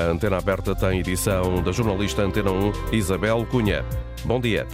[0.00, 3.84] A Antena Aberta tem edição da jornalista Antena 1, Isabel Cunha.
[4.24, 4.66] Bom dia.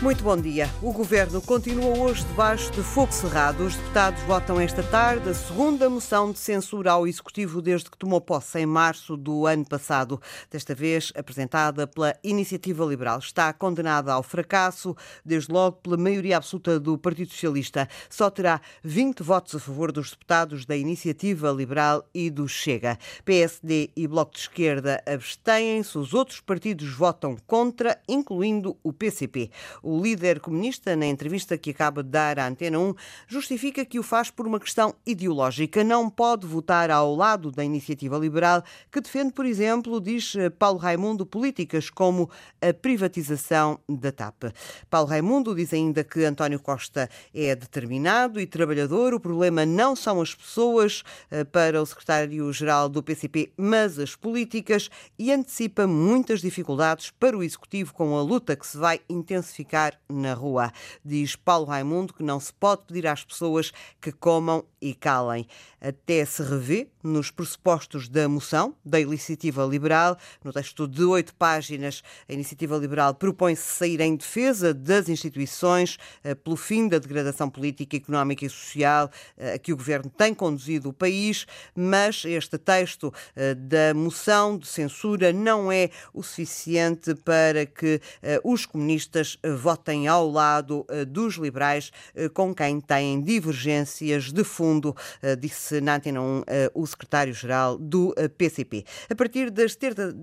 [0.00, 0.70] Muito bom dia.
[0.80, 3.64] O governo continua hoje debaixo de fogo cerrado.
[3.64, 8.20] Os deputados votam esta tarde a segunda moção de censura ao executivo desde que tomou
[8.20, 10.22] posse em março do ano passado.
[10.48, 13.18] Desta vez apresentada pela Iniciativa Liberal.
[13.18, 17.88] Está condenada ao fracasso, desde logo pela maioria absoluta do Partido Socialista.
[18.08, 22.96] Só terá 20 votos a favor dos deputados da Iniciativa Liberal e do Chega.
[23.24, 25.98] PSD e Bloco de Esquerda abstêm-se.
[25.98, 29.50] Os outros partidos votam contra, incluindo o PCP.
[29.88, 32.94] O líder comunista, na entrevista que acaba de dar à Antena 1,
[33.26, 35.82] justifica que o faz por uma questão ideológica.
[35.82, 41.24] Não pode votar ao lado da iniciativa liberal, que defende, por exemplo, diz Paulo Raimundo,
[41.24, 42.28] políticas como
[42.60, 44.52] a privatização da TAP.
[44.90, 49.14] Paulo Raimundo diz ainda que António Costa é determinado e trabalhador.
[49.14, 54.90] O problema não são as pessoas eh, para o secretário-geral do PCP, mas as políticas
[55.18, 59.77] e antecipa muitas dificuldades para o executivo com a luta que se vai intensificar
[60.08, 60.72] na rua.
[61.04, 65.46] Diz Paulo Raimundo que não se pode pedir às pessoas que comam e calem.
[65.80, 70.16] Até se revê nos pressupostos da moção da Iniciativa Liberal.
[70.42, 76.34] No texto de oito páginas, a Iniciativa Liberal propõe-se sair em defesa das instituições eh,
[76.34, 80.88] pelo fim da degradação política, económica e social eh, a que o governo tem conduzido
[80.88, 87.66] o país, mas este texto eh, da moção de censura não é o suficiente para
[87.66, 88.00] que
[88.42, 89.67] os comunistas votem
[90.06, 91.90] ao lado dos liberais
[92.34, 94.94] com quem têm divergências de fundo,
[95.38, 96.42] disse na Antena 1
[96.74, 98.84] o secretário-geral do PCP.
[99.10, 99.76] A partir das,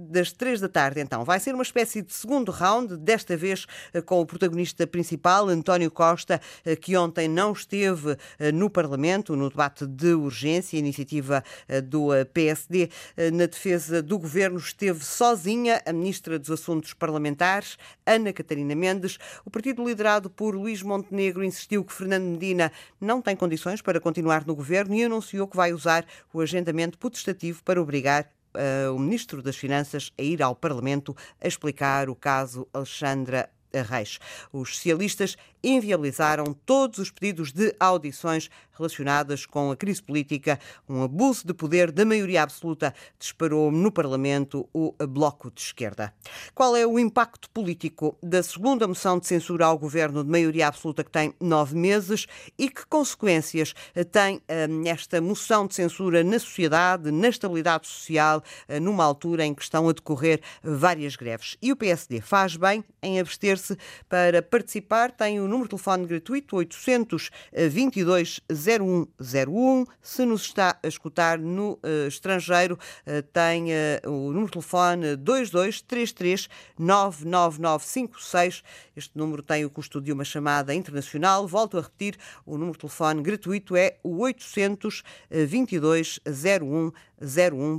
[0.10, 3.66] das três da tarde, então, vai ser uma espécie de segundo round, desta vez
[4.06, 6.42] com o protagonista principal, António Costa,
[6.82, 8.18] que ontem não esteve
[8.54, 11.44] no Parlamento, no debate de urgência, iniciativa
[11.86, 12.90] do PSD,
[13.34, 19.18] na defesa do governo, esteve sozinha a ministra dos Assuntos Parlamentares, Ana Catarina Mendes.
[19.44, 24.46] O partido liderado por Luís Montenegro insistiu que Fernando Medina não tem condições para continuar
[24.46, 29.42] no governo e anunciou que vai usar o agendamento potestativo para obrigar uh, o Ministro
[29.42, 33.50] das Finanças a ir ao Parlamento a explicar o caso Alexandra
[33.84, 34.20] Reis.
[34.52, 40.60] Os socialistas inviabilizaram todos os pedidos de audições relacionadas com a crise política.
[40.88, 46.14] Um abuso de poder da maioria absoluta disparou no Parlamento o Bloco de Esquerda.
[46.54, 51.04] Qual é o impacto político da segunda moção de censura ao governo de maioria absoluta
[51.04, 52.28] que tem nove meses
[52.58, 53.74] e que consequências
[54.12, 59.54] tem hum, esta moção de censura na sociedade, na estabilidade social, hum, numa altura em
[59.54, 61.58] que estão a decorrer várias greves?
[61.62, 63.65] E o PSD faz bem em abster-se
[64.10, 65.12] para participar.
[65.12, 69.86] Tem o número de telefone gratuito 822 0101.
[70.02, 75.16] Se nos está a escutar no uh, estrangeiro, uh, tem uh, o número de telefone
[75.16, 78.64] 2233 99956.
[78.96, 81.48] Este número tem o custo de uma chamada internacional.
[81.48, 86.92] Volto a repetir, o número de telefone gratuito é o 822 0101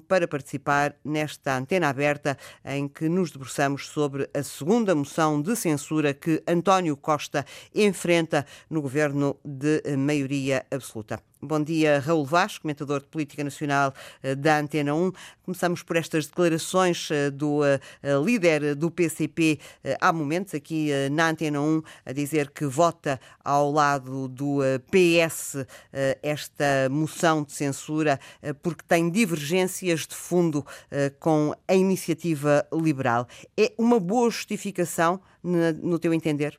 [0.00, 6.14] para participar nesta antena aberta em que nos debruçamos sobre a segunda moção de censura
[6.14, 11.20] que António Costa enfrenta no governo de maioria absoluta.
[11.42, 13.92] Bom dia, Raul Vaz, comentador de Política Nacional
[14.22, 15.12] eh, da Antena 1.
[15.44, 17.78] Começamos por estas declarações eh, do eh,
[18.24, 19.60] líder do PCP
[20.00, 24.60] há momentos aqui na Antena 1 a dizer que vota ao lado do
[24.90, 25.66] PS
[26.22, 28.18] esta moção de censura
[28.62, 30.64] porque tem divergências de fundo
[31.20, 33.28] com a iniciativa liberal.
[33.56, 36.58] É uma boa justificação, no teu entender?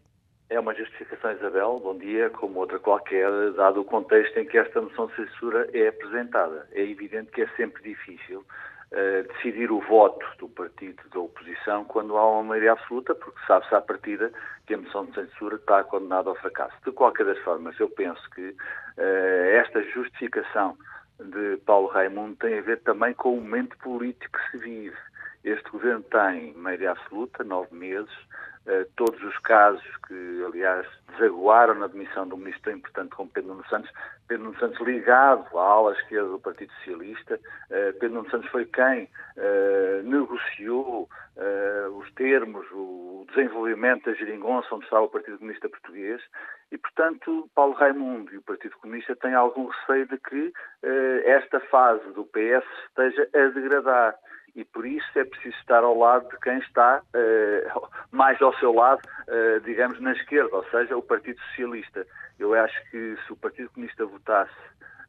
[0.50, 4.82] É uma justificação, Isabel, bom dia, como outra qualquer, dado o contexto em que esta
[4.82, 6.70] moção de censura é apresentada.
[6.72, 12.16] É evidente que é sempre difícil uh, decidir o voto do partido da oposição quando
[12.16, 14.32] há uma maioria absoluta, porque sabe-se à partida
[14.66, 16.78] que a moção de censura está condenada ao fracasso.
[16.86, 20.78] De qualquer das formas, eu penso que uh, esta justificação
[21.20, 24.98] de Paulo Raimundo tem a ver também com o momento político que se vive.
[25.44, 28.27] Este governo tem maioria absoluta, nove meses,
[28.96, 30.86] todos os casos que, aliás,
[31.18, 33.92] desaguaram na demissão do ministro tão importante como Pedro Nuno Santos,
[34.28, 38.66] Pedro Nuno Santos ligado à ala esquerda do Partido Socialista, uh, Pedro Nuno Santos foi
[38.66, 41.10] quem uh, negociou
[42.00, 46.20] os termos, o desenvolvimento da geringonça onde estava o Partido Comunista Português.
[46.72, 50.52] E, portanto, Paulo Raimundo e o Partido Comunista têm algum receio de que
[51.26, 54.16] esta fase do PS esteja a degradar
[54.58, 58.74] e por isso é preciso estar ao lado de quem está uh, mais ao seu
[58.74, 62.06] lado, uh, digamos, na esquerda, ou seja, o Partido Socialista.
[62.40, 64.52] Eu acho que se o Partido Comunista votasse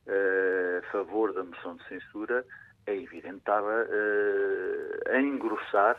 [0.07, 2.45] uh, a favor da moção de censura,
[2.87, 3.87] é evidente estava
[5.11, 5.97] a engrossar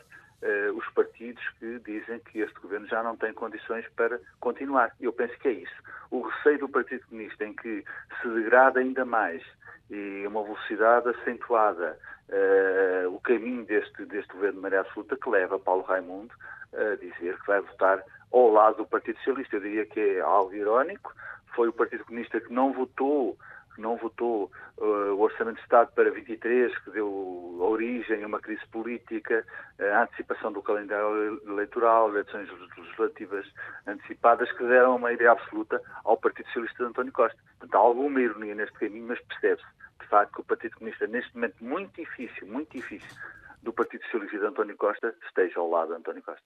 [0.74, 4.90] os partidos que dizem que este governo já não tem condições para continuar.
[5.00, 5.82] Eu penso que é isso.
[6.10, 7.84] O receio do Partido Comunista em que
[8.20, 9.40] se degrada ainda mais
[9.90, 11.98] e uma velocidade acentuada
[12.28, 16.32] uh, o caminho deste, deste governo de Maria Absoluta que leva Paulo Raimundo
[16.72, 18.02] a dizer que vai votar
[18.32, 19.56] ao lado do Partido Socialista.
[19.56, 21.12] Eu diria que é algo irónico.
[21.54, 23.36] Foi o Partido Comunista que não votou
[23.74, 28.40] que não votou uh, o Orçamento de Estado para 23, que deu origem a uma
[28.40, 29.44] crise política,
[29.78, 33.46] a antecipação do calendário eleitoral, eleições legislativas
[33.86, 37.38] antecipadas, que deram uma maioria absoluta ao Partido Socialista de António Costa.
[37.58, 39.66] Portanto, há alguma ironia neste caminho, mas percebe-se,
[40.00, 43.16] de facto, que o Partido Comunista, neste momento muito difícil, muito difícil,
[43.62, 46.42] do Partido Socialista de António Costa esteja ao lado de António Costa.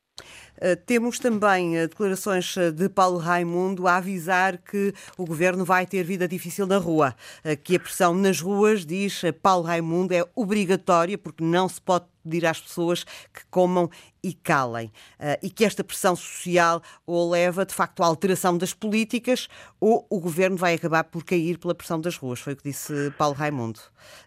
[0.57, 5.87] Uh, temos também uh, declarações uh, de Paulo Raimundo a avisar que o governo vai
[5.87, 7.15] ter vida difícil na rua,
[7.63, 12.47] que a pressão nas ruas, diz Paulo Raimundo, é obrigatória porque não se pode pedir
[12.47, 13.89] às pessoas que comam
[14.23, 14.87] e calem.
[15.21, 19.49] Uh, e que esta pressão social ou leva, de facto, à alteração das políticas
[19.79, 22.41] ou o governo vai acabar por cair pela pressão das ruas.
[22.41, 23.79] Foi o que disse Paulo Raimundo.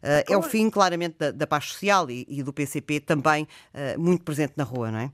[0.04, 4.00] Uh, é o fim, claramente, da, da paz social e, e, do PCP também uh,
[4.00, 5.12] muito presente na rua, não é?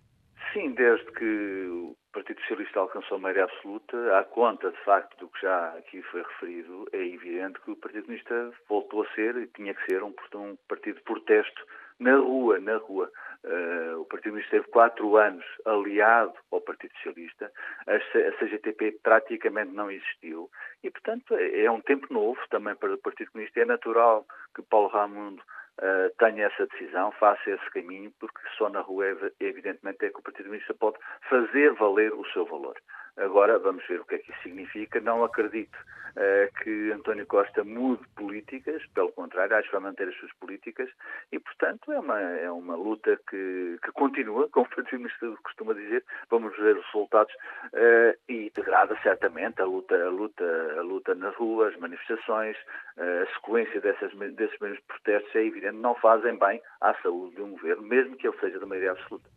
[0.54, 5.28] Sim, desde que o Partido Socialista alcançou a maioria absoluta, à conta, de facto, do
[5.30, 9.48] que já aqui foi referido, é evidente que o Partido Comunista voltou a ser e
[9.48, 11.66] tinha que ser um, um partido de protesto
[12.00, 13.12] na rua, na rua.
[13.44, 17.52] Uh, o Partido Comunista esteve quatro anos aliado ao Partido Socialista,
[17.86, 20.50] a, a CGTP praticamente não existiu
[20.82, 23.60] e, portanto, é, é um tempo novo também para o Partido Comunista.
[23.60, 24.26] É natural
[24.56, 29.06] que Paulo Ramundo uh, tenha essa decisão, faça esse caminho, porque só na rua,
[29.40, 30.98] evidentemente, é que o Partido Comunista pode
[31.30, 32.78] fazer valer o seu valor.
[33.18, 35.00] Agora vamos ver o que é que isso significa.
[35.00, 40.16] Não acredito uh, que António Costa mude políticas, pelo contrário, acho que vai manter as
[40.16, 40.90] suas políticas
[41.32, 45.74] e, portanto, é uma, é uma luta que, que continua, como o Partido Ministro costuma
[45.74, 46.04] dizer.
[46.30, 51.36] Vamos ver os resultados uh, e degrada certamente a luta, a luta, a luta nas
[51.36, 52.58] ruas, as manifestações,
[52.98, 57.42] uh, a sequência dessas, desses mesmos protestos é evidente, não fazem bem à saúde de
[57.42, 59.30] um governo, mesmo que ele seja da maioria absoluta.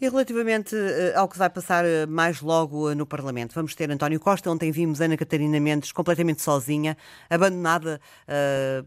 [0.00, 3.88] E relativamente uh, ao que vai passar uh, mais logo uh, no Parlamento, vamos ter
[3.92, 4.50] António Costa.
[4.50, 6.96] Ontem vimos Ana Catarina Mendes completamente sozinha,
[7.30, 8.00] abandonada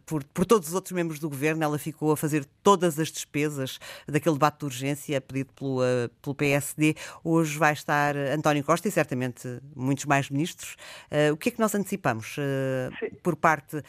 [0.05, 1.63] por, por todos os outros membros do governo.
[1.63, 5.79] Ela ficou a fazer todas as despesas daquele debate de urgência pedido pelo,
[6.21, 6.95] pelo PSD.
[7.23, 10.75] Hoje vai estar António Costa e certamente muitos mais ministros.
[11.31, 12.35] o que é que nós antecipamos
[13.23, 13.81] por parte?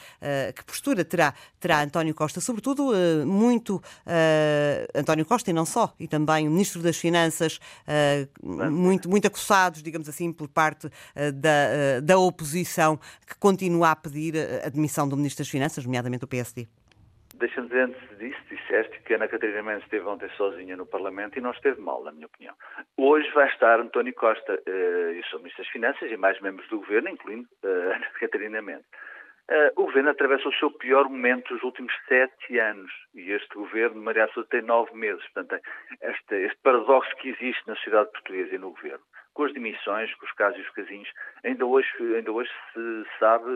[0.54, 2.40] que postura terá, terá António Costa?
[2.40, 2.92] Sobretudo,
[3.26, 3.82] muito
[4.94, 9.26] António Costa e não só, e também o Ministro das Finanças finanças uh, muito, muito
[9.26, 14.66] acossados, digamos assim, por parte uh, da, uh, da oposição, que continua a pedir a
[14.66, 16.66] admissão do Ministro das Finanças, nomeadamente do PSD.
[17.34, 21.40] Deixa-me dizer antes disso, disseste que Ana Catarina Mendes esteve ontem sozinha no Parlamento e
[21.40, 22.54] não esteve mal, na minha opinião.
[22.96, 27.08] Hoje vai estar António Costa, eu sou Ministro das Finanças e mais membros do Governo,
[27.08, 28.86] incluindo Ana Catarina Mendes.
[29.48, 34.02] Uh, o governo atravessa o seu pior momento dos últimos sete anos e este governo,
[34.02, 35.24] Maria Assunção, tem nove meses.
[35.32, 35.64] Portanto,
[36.02, 39.02] este, este, paradoxo que existe na sociedade portuguesa e no governo,
[39.32, 41.08] com as dimissões, com os casos e os casinhos,
[41.42, 43.46] ainda hoje, ainda hoje se sabe,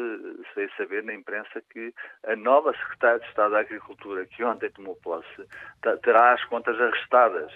[0.49, 1.93] se veio saber na imprensa que
[2.27, 5.47] a nova secretária de Estado da Agricultura, que ontem tomou posse,
[6.03, 7.53] terá as contas arrestadas.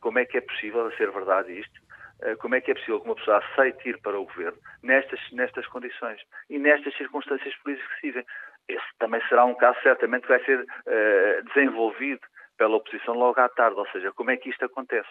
[0.00, 1.87] Como é que é possível ser verdade isto?
[2.22, 5.20] Eh, como é que é possível que uma pessoa aceite ir para o governo nestas,
[5.32, 6.20] nestas condições
[6.50, 8.26] e nestas circunstâncias políticas que se vivem.
[8.68, 12.20] Esse também será um caso, certamente, que vai ser uh, desenvolvido
[12.58, 15.08] pela oposição logo à tarde, ou seja, como é que isto acontece.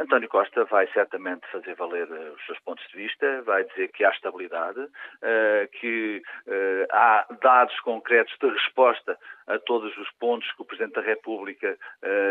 [0.00, 4.02] António Costa vai certamente fazer valer uh, os seus pontos de vista, vai dizer que
[4.02, 10.62] há estabilidade, uh, que uh, há dados concretos de resposta a todos os pontos que
[10.62, 11.76] o Presidente da República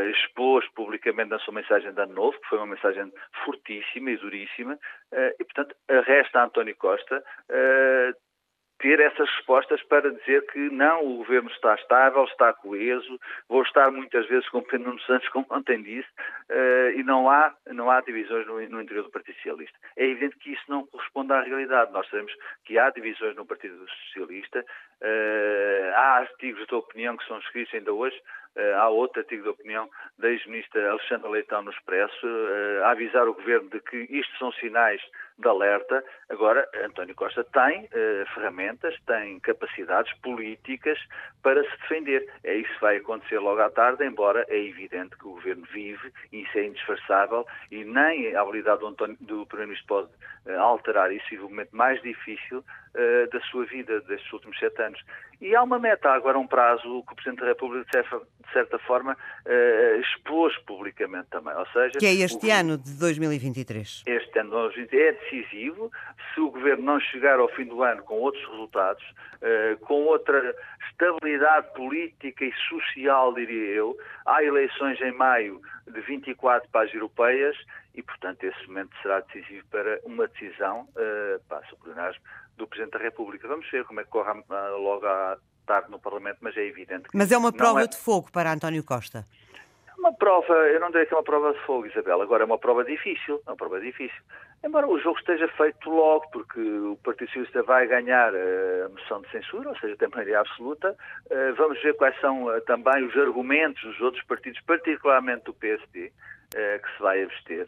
[0.09, 3.11] expôs publicamente na sua mensagem de Ano Novo, que foi uma mensagem
[3.43, 4.79] fortíssima e duríssima,
[5.37, 7.21] e, portanto, resta a António Costa
[8.79, 13.91] ter essas respostas para dizer que não, o governo está estável, está coeso, vou estar
[13.91, 16.07] muitas vezes com Pedro Nuno Santos, como ontem disse,
[16.49, 19.77] uh, e não há, não há divisões no, no, interior do Partido Socialista.
[19.97, 21.91] É evidente que isso não corresponde à realidade.
[21.91, 22.33] Nós sabemos
[22.65, 27.91] que há divisões no Partido Socialista, uh, há artigos de opinião que são escritos ainda
[27.93, 28.19] hoje,
[28.75, 32.27] há outro artigo de opinião da ex-ministra Alexandra Leitão no Expresso,
[32.83, 35.01] a avisar o governo de que isto são sinais
[35.39, 36.03] de alerta.
[36.29, 40.99] Agora, António Costa tem uh, ferramentas, tem capacidades políticas
[41.41, 42.29] para se defender.
[42.43, 46.11] É isso que vai acontecer logo à tarde, embora é evidente que o governo vive,
[46.31, 50.09] e isso é indisfarçável, e nem a habilidade do, do Primeiro-Ministro pode
[50.57, 52.63] alterar isso, e o momento mais difícil
[52.95, 55.01] uh, da sua vida destes últimos sete anos.
[55.41, 58.53] E há uma meta, agora um prazo que o Presidente da República, de certa, de
[58.53, 61.55] certa forma, uh, expôs publicamente também.
[61.55, 64.03] Ou seja, que é este o, ano de 2023.
[64.05, 65.91] Este ano de 2023 é decisivo.
[66.33, 69.03] Se o Governo não chegar ao fim do ano com outros resultados,
[69.41, 70.53] uh, com outra
[70.91, 77.55] estabilidade política e social, diria eu, há eleições em maio de 24 para as europeias
[77.95, 82.19] e, portanto, esse momento será decisivo para uma decisão, uh, plenário,
[82.59, 83.47] do Presidente da República.
[83.47, 84.31] Vamos ver como é que corre
[84.77, 87.17] logo à tarde no Parlamento, mas é evidente que.
[87.17, 87.87] Mas é uma prova é...
[87.87, 89.25] de fogo para António Costa.
[89.97, 92.57] Uma prova, eu não diria que é uma prova de fogo, Isabel, agora é uma
[92.57, 94.21] prova difícil, é uma prova difícil.
[94.63, 99.21] Embora o jogo esteja feito logo, porque o Partido Socialista vai ganhar eh, a moção
[99.21, 100.95] de censura, ou seja, tem maioria absoluta,
[101.29, 106.13] eh, vamos ver quais são eh, também os argumentos dos outros partidos, particularmente do PSD,
[106.51, 107.67] que se vai abster.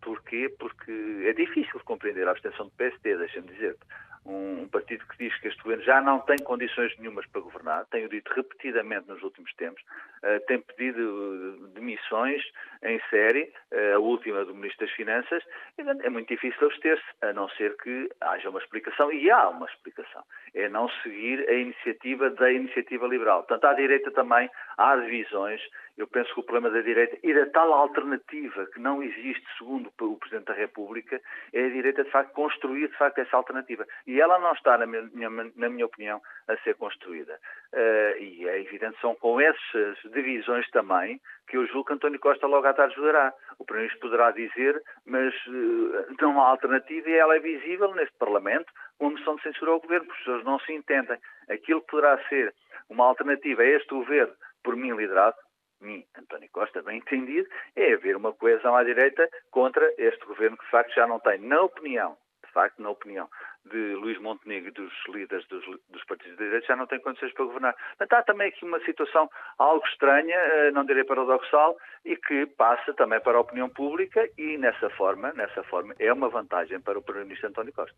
[0.00, 0.54] Porquê?
[0.58, 3.84] Porque é difícil de compreender a abstenção do PSD, deixa-me dizer-te
[4.28, 8.08] um, partido que diz que este governo já não tem condições nenhumas para governar, tenho
[8.08, 12.42] dito repetidamente nos últimos tempos, uh, tem pedido demissões
[12.82, 13.52] em série,
[13.94, 15.42] a última do Ministro das Finanças,
[15.76, 20.22] é muito difícil abster-se, a não ser que haja uma explicação, e há uma explicação,
[20.54, 23.42] é não seguir a iniciativa da iniciativa liberal.
[23.42, 25.60] Portanto, à direita também há divisões,
[25.98, 29.92] eu penso que o problema da direita e da tal alternativa que não existe, segundo
[30.00, 31.20] o Presidente da República,
[31.52, 33.84] é a direita, de facto, construir, de facto, essa alternativa.
[34.06, 37.34] E ela não está, na minha, na minha opinião, a ser construída.
[37.72, 42.46] Uh, e é evidente, são com essas divisões também que eu julgo que António Costa
[42.46, 43.34] logo à tarde jogará.
[43.58, 48.72] O Primeiro-Ministro poderá dizer, mas uh, não há alternativa e ela é visível neste Parlamento,
[49.00, 51.18] uma moção de censura ao Governo, porque as pessoas não se entendem.
[51.50, 52.54] Aquilo que poderá ser
[52.88, 55.36] uma alternativa a este Governo, por mim liderado,
[55.80, 60.64] mim, António Costa, bem entendido, é haver uma coesão à direita contra este governo que,
[60.64, 63.28] de facto, já não tem, na opinião, de facto, na opinião
[63.70, 67.32] de Luís Montenegro e dos líderes dos, dos partidos de direita já não tem condições
[67.32, 67.74] para governar.
[67.98, 72.92] Mas há também aqui uma situação algo estranha, eh, não direi paradoxal, e que passa
[72.94, 77.02] também para a opinião pública e nessa forma, nessa forma é uma vantagem para o
[77.02, 77.94] Primeiro-Ministro António Costa.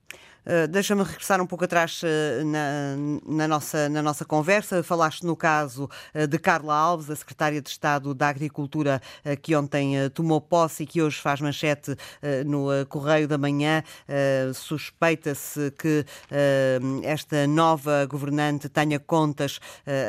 [0.46, 4.82] Uh, Deixa-me regressar um pouco atrás uh, na, na, nossa, na nossa conversa.
[4.82, 5.88] Falaste no caso
[6.28, 9.00] de Carla Alves, a Secretária de Estado da Agricultura,
[9.42, 11.94] que ontem tomou posse e que hoje faz manchete
[12.46, 13.82] no Correio da Manhã.
[14.54, 16.04] Suspeita-se que
[17.02, 19.60] esta nova governante tenha contas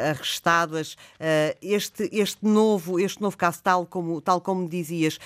[0.09, 0.95] arrestadas.
[1.61, 5.19] este, este, novo, este novo caso, tal como, tal como dizias,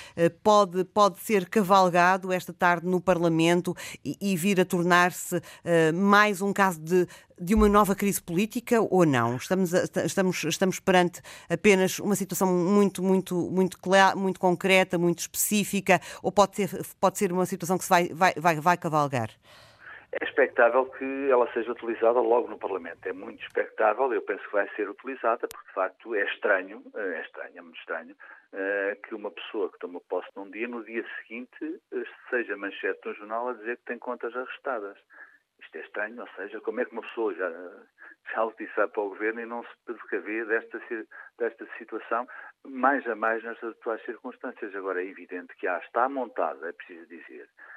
[0.44, 6.42] pode, pode ser cavalgado esta tarde no Parlamento e, e vir a tornar-se uh, mais
[6.42, 7.08] um caso de,
[7.40, 9.38] de uma nova crise política ou não?
[9.38, 13.78] Estamos, estamos, estamos perante apenas uma situação muito, muito, muito,
[14.16, 18.34] muito concreta, muito específica, ou pode ser, pode ser uma situação que se vai, vai,
[18.38, 19.30] vai, vai cavalgar?
[20.22, 23.06] É expectável que ela seja utilizada logo no Parlamento.
[23.06, 27.22] É muito expectável, eu penso que vai ser utilizada, porque de facto é estranho, é
[27.22, 28.16] estranho, é muito estranho,
[28.54, 33.02] eh, que uma pessoa que toma posse num dia, no dia seguinte, eh, seja manchete
[33.06, 34.98] no jornal a dizer que tem contas arrestadas.
[35.60, 37.50] Isto é estranho, ou seja, como é que uma pessoa já,
[38.34, 40.82] já disse para o governo e não se precaver desta,
[41.38, 42.26] desta situação,
[42.64, 44.74] mais a mais nestas atuais circunstâncias.
[44.76, 47.75] Agora é evidente que há, está montada, é preciso dizer, eh,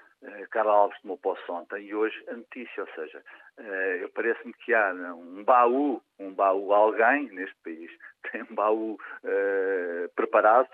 [0.51, 3.23] Carla Alves tomou posse ontem e hoje a notícia, ou seja,
[3.59, 7.91] uh, parece-me que há um baú, um baú, alguém neste país
[8.31, 10.69] tem um baú uh, preparado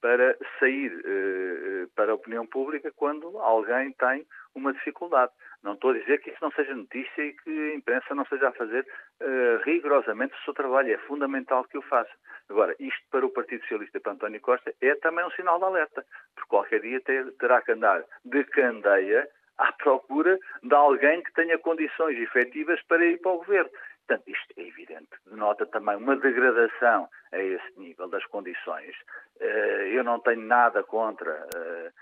[0.00, 5.32] para sair uh, para a opinião pública quando alguém tem uma dificuldade.
[5.62, 8.48] Não estou a dizer que isso não seja notícia e que a imprensa não esteja
[8.48, 8.86] a fazer
[9.20, 10.92] uh, rigorosamente o seu trabalho.
[10.92, 12.10] É fundamental que o faça.
[12.48, 15.64] Agora, isto para o Partido Socialista e para António Costa é também um sinal de
[15.64, 16.04] alerta,
[16.34, 19.28] porque qualquer dia ter, terá que andar de candeia
[19.58, 23.70] à procura de alguém que tenha condições efetivas para ir para o governo.
[24.10, 28.92] Portanto, isto é evidente, denota também uma degradação a esse nível das condições.
[29.38, 31.92] Eh, eu não tenho nada contra eh,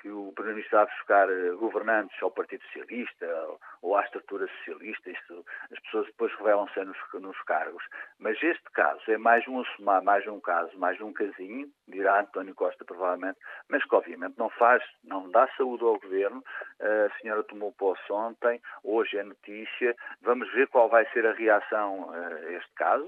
[0.00, 1.28] que o Primeiro-Ministro vá buscar
[1.58, 3.26] governantes ao Partido Socialista
[3.82, 7.82] ou à estrutura socialista, isto, as pessoas depois revelam-se nos, nos, cargos.
[8.18, 12.54] Mas este caso é mais um assumar, mais um caso, mais um casinho, dirá António
[12.54, 16.42] Costa provavelmente, mas que obviamente não faz, não dá saúde ao Governo.
[16.80, 22.10] A senhora tomou posse ontem, hoje é notícia, vamos ver qual vai ser a reação
[22.12, 23.06] a este caso.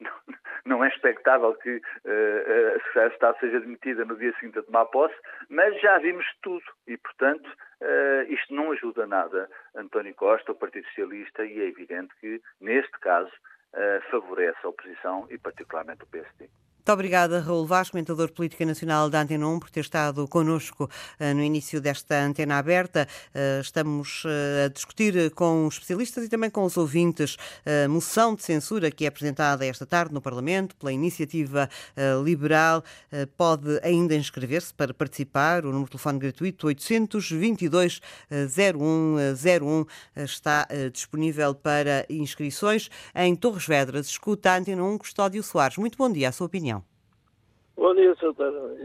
[0.64, 4.84] Não é expectável que a Secretária de Estado seja demitida no dia seguinte a tomar
[4.86, 5.14] posse,
[5.48, 7.48] mas já vimos tudo e, portanto,
[7.80, 12.98] Uh, isto não ajuda nada António Costa, o Partido Socialista, e é evidente que, neste
[12.98, 16.50] caso, uh, favorece a oposição e, particularmente, o PSD.
[16.88, 21.34] Muito obrigada, Raul Vaz, comentador política nacional da Antena 1, por ter estado connosco uh,
[21.34, 23.06] no início desta antena aberta.
[23.34, 27.36] Uh, estamos uh, a discutir com especialistas e também com os ouvintes
[27.84, 31.68] a moção de censura que é apresentada esta tarde no Parlamento pela Iniciativa
[32.24, 32.82] Liberal.
[33.36, 35.66] Pode ainda inscrever-se para participar.
[35.66, 39.84] O número de telefone gratuito 822 0101
[40.16, 42.88] está disponível para inscrições.
[43.14, 45.76] Em Torres Vedras, escuta a Antena 1, Custódio Soares.
[45.76, 46.77] Muito bom dia, a sua opinião.
[47.78, 48.32] Bom dia, Sra.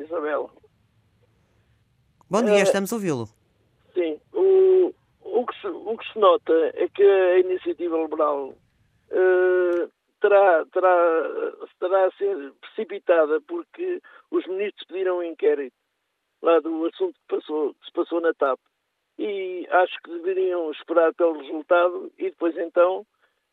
[0.05, 0.51] Isabel.
[2.29, 3.25] Bom dia, é, estamos a ouvi-lo.
[3.95, 4.19] Sim.
[4.31, 10.63] O, o, que se, o que se nota é que a iniciativa liberal uh, terá,
[10.71, 15.75] terá, terá a ser precipitada porque os ministros pediram um inquérito
[16.43, 18.59] lá do assunto que, passou, que se passou na TAP.
[19.17, 23.03] E acho que deveriam esperar pelo resultado e depois então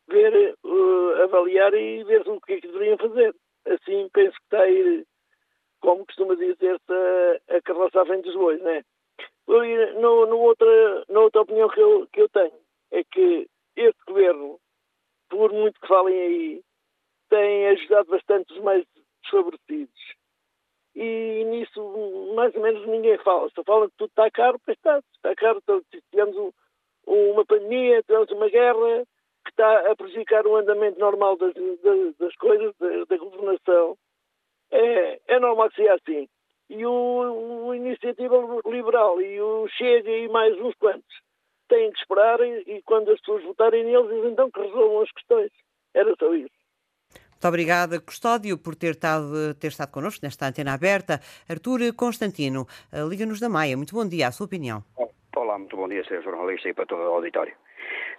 [0.07, 3.35] ver, uh, avaliar e ver o que é que deveriam fazer.
[3.65, 5.07] Assim penso que está a ir
[5.81, 8.83] como costuma dizer-se, a, a carroça frente dos bois, né?
[9.47, 12.53] No, no outra, na outra opinião que eu, que eu tenho
[12.91, 14.59] é que este governo,
[15.29, 16.61] por muito que falem aí,
[17.29, 18.85] tem ajudado bastante os mais
[19.23, 20.15] desfavorecidos.
[20.93, 23.49] E nisso, mais ou menos, ninguém fala.
[23.55, 25.01] Só fala que tudo está caro, pois está.
[25.15, 25.59] Está caro.
[25.63, 26.51] Então, tivemos um,
[27.31, 29.05] uma pandemia, tivemos uma guerra
[29.45, 33.97] que está a prejudicar o andamento normal das, das, das coisas, da, da governação
[34.71, 36.27] é, é normal que seja assim.
[36.69, 38.35] E o, o Iniciativa
[38.65, 41.21] Liberal e o Chega e mais uns quantos
[41.67, 45.51] têm que esperar e, e quando as pessoas votarem neles, então que resolvam as questões.
[45.93, 46.61] Era só isso.
[47.41, 51.19] Muito obrigada, Custódio, por ter estado, ter estado connosco nesta antena aberta.
[51.49, 53.75] Artur Constantino, eh, Liga-nos da Maia.
[53.75, 54.83] Muito bom dia, a sua opinião.
[55.35, 56.21] Olá, muito bom dia, Sr.
[56.21, 57.53] Jornalista e para todo o auditório.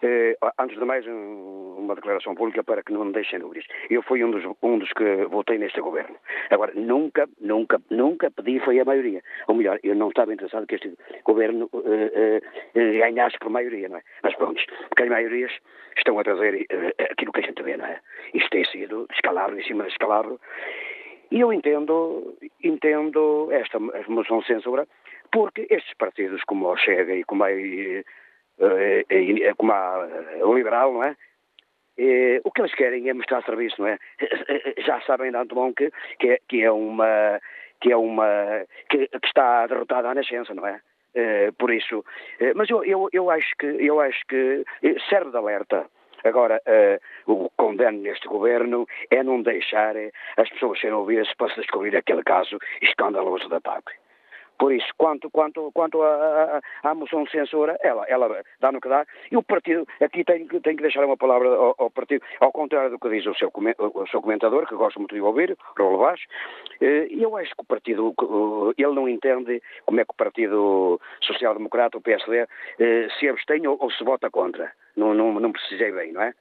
[0.02, 3.64] Eh, antes de mais, uma declaração pública para que não me deixem dúvidas.
[3.88, 6.16] Eu fui um dos, um dos que votei neste governo.
[6.50, 9.23] Agora, nunca, nunca, nunca pedi foi a maioria.
[9.47, 10.92] Ou melhor, eu não estava interessado que este
[11.25, 12.40] governo eh,
[12.75, 14.02] eh, ganhasse por maioria, não é?
[14.25, 15.52] Mas pronto, porque as maiorias
[15.97, 16.66] estão a trazer
[17.11, 18.00] aquilo que a gente vê, não é?
[18.35, 20.40] Isto tem sido escalado em cima de escalado.
[21.30, 24.86] E eu entendo, entendo esta moção de censura,
[25.30, 27.50] porque estes partidos como o Chega e como a
[28.63, 30.07] eh, eh, eh, como a,
[30.45, 31.17] o liberal, não é?
[32.45, 33.99] o que eles querem é mostrar serviço, não é?
[34.87, 37.41] Já sabem de antemão que, que, é, que é uma
[37.81, 40.81] que é uma que, que está derrotada à nascença, não é?
[41.59, 42.03] por isso,
[42.57, 44.65] mas eu, eu, eu acho que eu acho que
[45.11, 45.87] serve de alerta.
[46.25, 46.61] Agora,
[47.27, 49.95] o que condeno neste governo é não deixar
[50.39, 53.93] as pessoas serem ouvidas para se descobrir aquele caso escandaloso de ataque.
[54.58, 59.04] Por isso, quanto, quanto, quanto à moção de censura, ela, ela dá no que dá.
[59.30, 62.91] E o partido, aqui tem, tem que deixar uma palavra ao, ao, partido, ao contrário
[62.91, 66.21] do que diz o seu, o seu comentador, que gosto muito de ouvir, Raul Vaz,
[66.80, 68.15] eh, eu acho que o partido,
[68.78, 72.47] ele não entende como é que o Partido Social Democrata, o PSD,
[72.78, 74.73] eh, se abstém ou, ou se vota contra.
[74.97, 76.32] Não, não, não precisei bem, não é?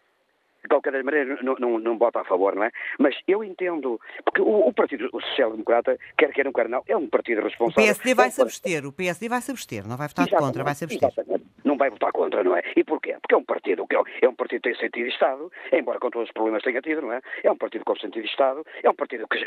[0.61, 2.71] De qualquer maneira não, não, não vota a favor, não é?
[2.99, 6.95] Mas eu entendo, porque o, o Partido Social Democrata, quer queira ou quer não, é
[6.95, 7.83] um partido responsável.
[7.83, 10.75] O PSD vai se abster, o PSD vai se abster, não vai votar contra, vai
[10.75, 11.09] se abster.
[11.09, 11.45] Exatamente.
[11.63, 12.63] Não vai votar contra, não é?
[12.75, 13.15] E porquê?
[13.21, 15.99] Porque é um partido que é, é um partido que tem sentido de Estado, embora
[15.99, 17.21] com todos os problemas tenha tido, não é?
[17.43, 19.39] É um partido com sentido de Estado, é um partido que,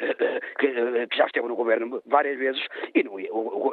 [0.58, 2.62] que, que já esteve no governo várias vezes
[2.94, 3.18] e no,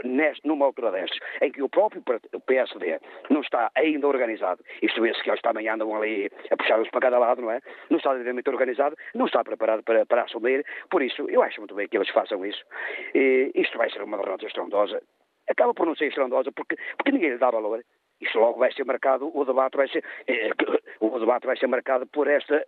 [0.04, 2.04] neste, numa altura destas, em que o próprio
[2.46, 3.00] PSD
[3.30, 7.20] não está ainda organizado, isto vê-se que eles também andam ali a puxar-os para cada
[7.20, 7.62] lado, não é?
[7.90, 11.76] Não está devidamente organizado, não está preparado para, para assumir, por isso eu acho muito
[11.76, 12.64] bem que eles façam isso.
[13.14, 15.02] E isto vai ser uma derrota estrondosa.
[15.48, 17.84] Acaba por não ser estrondosa porque, porque ninguém lhe dá valor.
[18.20, 20.52] Isto logo vai ser marcado, o debate vai ser, eh,
[21.00, 22.66] o debate vai ser marcado por esta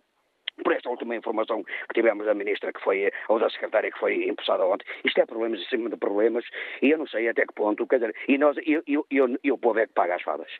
[0.62, 4.28] por esta última informação que tivemos da ministra que foi, ou da secretária que foi
[4.28, 4.86] impulsada ontem.
[5.04, 6.44] Isto é problemas em cima de problemas
[6.80, 9.52] e eu não sei até que ponto, quer dizer, e, nós, e, e, e, e
[9.52, 10.50] o povo é que paga as fadas.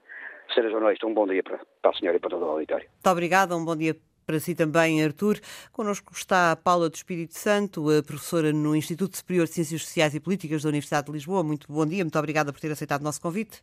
[0.51, 0.71] Sra.
[0.71, 2.87] Jornalista, um bom dia para, para a senhora e para todo o auditório.
[2.89, 5.39] Muito obrigada, um bom dia para si também, Artur.
[5.73, 10.21] Connosco está a Paula do Espírito Santo, professora no Instituto Superior de Ciências Sociais e
[10.21, 11.43] Políticas da Universidade de Lisboa.
[11.43, 13.63] Muito bom dia, muito obrigada por ter aceitado o nosso convite.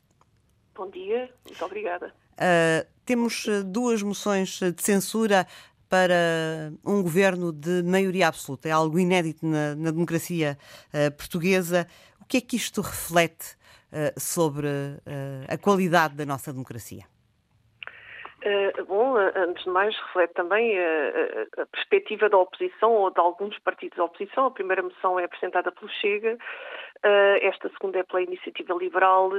[0.76, 2.14] Bom dia, muito obrigada.
[2.34, 5.46] Uh, temos ah, duas moções de censura
[5.90, 8.70] para um governo de maioria absoluta.
[8.70, 10.58] É algo inédito na, na democracia
[10.94, 11.86] uh, portuguesa.
[12.22, 13.61] O que é que isto reflete uh,
[14.18, 14.68] sobre
[15.50, 17.04] a qualidade da nossa democracia?
[18.44, 23.98] Uh, bom, antes de mais, reflete também a, perspectiva da oposição ou de alguns partidos
[23.98, 24.48] da oposição.
[24.48, 26.38] A primeira moção é apresentada pelo Chega
[27.42, 29.32] esta segunda é pela iniciativa liberal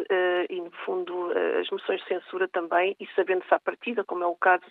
[0.50, 4.34] e, no fundo, as moções de censura também, e sabendo-se à partida, como é o
[4.34, 4.64] caso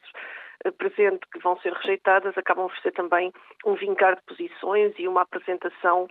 [0.78, 3.32] presente que vão ser rejeitadas, acabam por ser também
[3.66, 6.08] um vincar de posições e uma apresentação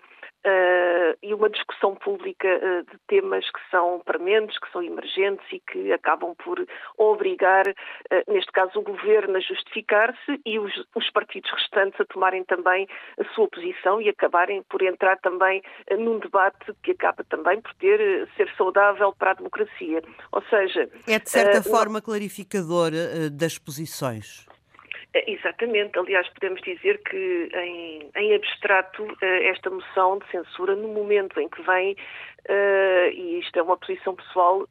[0.47, 5.61] uh, e uma discussão pública uh, de temas que são prementes, que são emergentes e
[5.61, 6.65] que acabam por
[6.97, 12.45] obrigar, uh, neste caso, o governo a justificar-se e os, os, partidos restantes a tomarem
[12.45, 17.75] também a sua posição e acabarem por entrar também num debate que acaba também por
[17.75, 20.03] ter ser saudável para a democracia.
[20.33, 22.93] Ou seja, é de certa forma clarificador
[23.33, 24.47] das posições.
[25.13, 25.99] É, exatamente.
[25.99, 31.49] Aliás, podemos dizer que, em, em, abstrato, eh, esta moção de censura, no momento em
[31.49, 31.95] que vem,
[32.49, 34.67] uh, e isto é uma posição pessoal,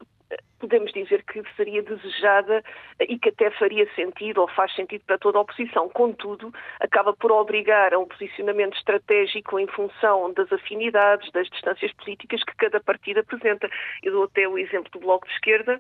[0.60, 2.64] podemos dizer que seria desejada
[3.00, 5.90] e que até faria sentido ou faz sentido para toda a oposição.
[5.90, 12.44] Contudo, acaba por obrigar a um posicionamento estratégico em função das afinidades, das distâncias políticas
[12.44, 13.70] que cada partido apresenta.
[14.04, 15.80] Eu dou até o exemplo do Bloco de Esquerda,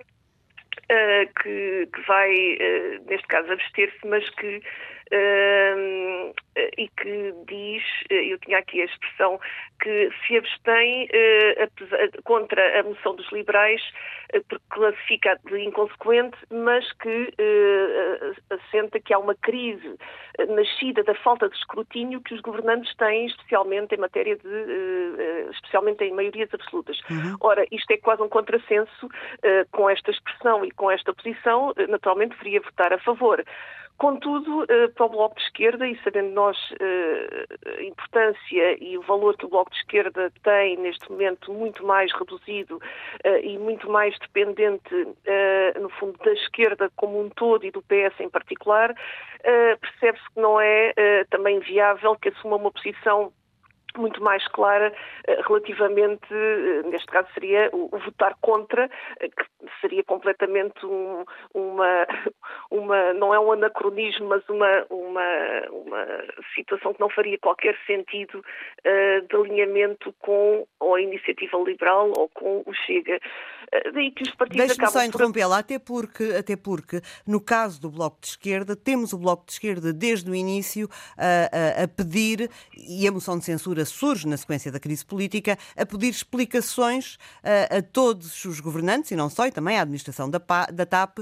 [0.91, 4.61] uh, que, que, vai, uh, neste caso, abster-se, mas que
[5.11, 6.33] uh,
[6.77, 9.39] e que diz, eu tinha aqui a expressão,
[9.81, 11.07] que se abstém
[12.25, 13.81] contra a moção dos liberais
[14.49, 17.33] porque classifica de inconsequente, mas que
[18.49, 19.95] assenta que há uma crise
[20.49, 26.13] nascida da falta de escrutínio que os governantes têm, especialmente em matéria de, especialmente em
[26.13, 26.99] maiorias absolutas.
[27.09, 27.37] Uhum.
[27.39, 29.09] Ora, isto é quase um contrassenso
[29.71, 33.43] com esta expressão e com esta posição, eh, naturalmente deveria votar a favor.
[33.99, 37.45] Contudo, eh, para o Bloco de Esquerda, e sabendo nós eh,
[37.79, 42.09] a importância e o valor que o Bloco de Esquerda tem neste momento muito mais
[42.13, 42.81] reduzido
[43.43, 44.89] e muito mais dependente,
[45.81, 48.95] no fundo, da esquerda como um todo e do PS em particular,
[49.81, 50.93] percebe-se que não é
[51.29, 53.33] também viável que assuma uma posição
[53.99, 54.91] muito mais clara
[55.27, 59.45] uh, relativamente, uh, neste caso seria o, votar contra, uh, que
[59.81, 62.07] seria completamente um, uma,
[62.71, 66.07] uma, não é um anacronismo, mas uma, uma, uma
[66.55, 68.43] situação que não faria qualquer sentido
[69.29, 73.19] de alinhamento com ou a iniciativa liberal ou com o Chega.
[73.93, 75.59] Daí que os partidos Deixe-me só interrompê-la, por...
[75.59, 79.93] até porque, até porque, no caso do Bloco de Esquerda, temos o Bloco de Esquerda
[79.93, 84.71] desde o início a, a, a pedir, e a moção de censura surge na sequência
[84.71, 89.51] da crise política, a pedir explicações a, a todos os governantes, e não só, e
[89.51, 91.19] também à administração da, da TAP,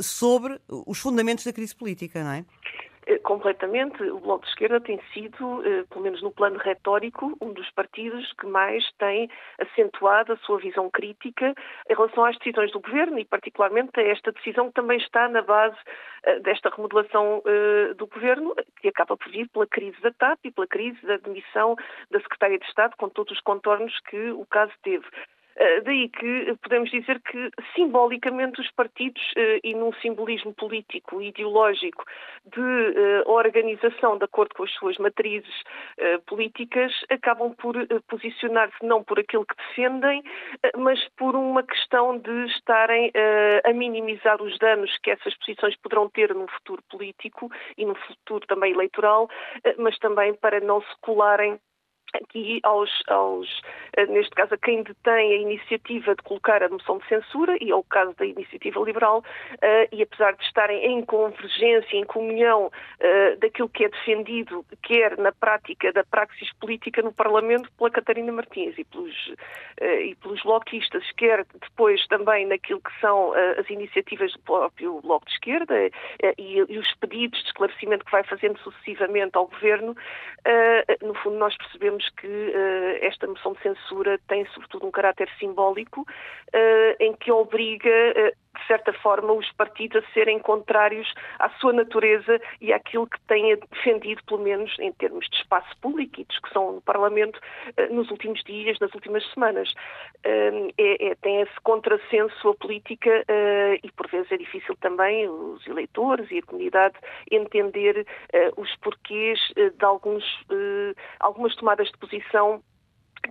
[0.00, 2.44] sobre os fundamentos da crise política, não é?
[3.06, 4.02] Eh, completamente.
[4.02, 8.30] O Bloco de Esquerda tem sido, eh, pelo menos no plano retórico, um dos partidos
[8.34, 11.54] que mais tem acentuado a sua visão crítica
[11.88, 15.40] em relação às decisões do governo e, particularmente, a esta decisão que também está na
[15.42, 15.76] base
[16.24, 17.42] eh, desta remodelação
[17.96, 21.74] do governo, que acaba por vir pela crise da TAP e pela crise da demissão
[22.10, 25.06] da Secretária de Estado, com todos os contornos que o caso teve.
[25.56, 31.28] Eh, daí que podemos dizer que, simbolicamente, os partidos, eh, e num simbolismo político e
[31.28, 32.04] ideológico
[32.46, 35.54] de eh, organização de acordo com as suas matrizes
[36.26, 37.74] políticas, acabam por
[38.08, 40.22] posicionar-se não por aquilo que defendem,
[40.76, 43.12] mas por uma questão de estarem
[43.64, 48.46] a minimizar os danos que essas posições poderão ter no futuro político e no futuro
[48.46, 49.28] também eleitoral,
[49.78, 51.58] mas também para não se colarem
[52.14, 53.48] aqui aos, aos,
[53.96, 57.70] eh, neste caso, a quem detém a iniciativa de colocar a moção de censura, e
[57.70, 63.36] ao caso da iniciativa liberal, uh, e apesar de estarem em convergência, em comunhão uh,
[63.38, 68.76] daquilo que é defendido, quer na prática da praxis política no Parlamento, pela Catarina Martins
[68.78, 69.34] e pelos,
[69.80, 75.32] e pelos bloquistas, quer depois também naquilo que são as iniciativas do próprio Bloco de
[75.32, 75.74] Esquerda
[76.38, 79.96] e, os pedidos de esclarecimento que vai fazendo sucessivamente ao Governo,
[81.02, 86.00] no fundo nós percebemos que uh, esta moção de censura tem, sobretudo, um caráter simbólico,
[86.02, 91.72] uh, em que obriga uh, de certa forma, os partidos a serem contrários à sua
[91.72, 96.72] natureza e àquilo que têm defendido, pelo menos em termos de espaço público e discussão
[96.72, 97.38] no Parlamento,
[97.90, 99.72] nos últimos dias, nas últimas semanas.
[100.24, 103.24] É, é, tem esse contrassenso a política
[103.82, 106.96] e, por vezes, é difícil também os eleitores e a comunidade
[107.30, 108.06] entender
[108.56, 110.24] os porquês de alguns,
[111.20, 112.62] algumas tomadas de posição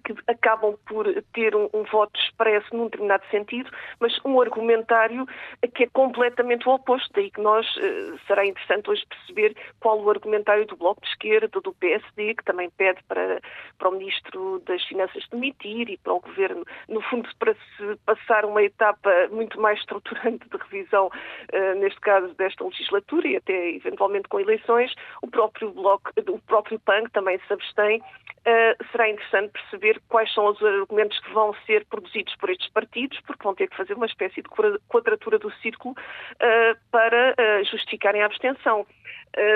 [0.03, 5.25] que acabam por ter um, um, voto expresso num determinado sentido, mas um argumentário
[5.73, 7.09] que é completamente o oposto.
[7.13, 11.59] Daí que nós uh, será interessante hoje perceber qual o argumentário do Bloco de Esquerda,
[11.59, 13.41] do PSD, que também pede para,
[13.77, 18.45] para o Ministro das Finanças demitir e para o Governo, no fundo, para se passar
[18.45, 24.27] uma etapa muito mais estruturante de revisão, uh, neste caso, desta legislatura e até eventualmente
[24.29, 24.93] com eleições.
[25.21, 30.47] O próprio Bloco, o próprio PAN também se abstém uh, será interessante perceber quais são
[30.47, 34.05] os argumentos que vão ser produzidos por estes partidos, porque vão ter que fazer uma
[34.05, 34.49] espécie de
[34.87, 38.85] quadratura do círculo uh, para uh, justificarem a abstenção.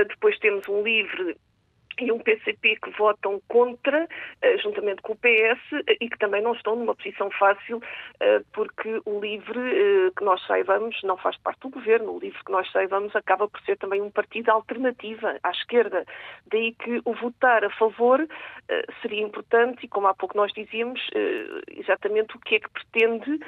[0.08, 1.36] depois temos um livre
[2.00, 4.08] e um PCP que votam contra,
[4.42, 7.82] eh, juntamente com o PS, eh, e que também não estão numa posição fácil,
[8.20, 12.14] eh, porque o LIVRE, que nós saibamos, não faz parte do governo.
[12.14, 16.06] O LIVRE que nós saibamos acaba por ser também um partido alternativa à esquerda.
[16.48, 18.26] Daí que o votar a favor
[19.02, 21.00] seria importante, e como há pouco nós dizíamos,
[21.72, 23.40] exatamente o que é que pretende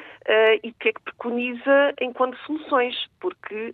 [0.63, 3.73] e o que é que preconiza enquanto soluções, porque,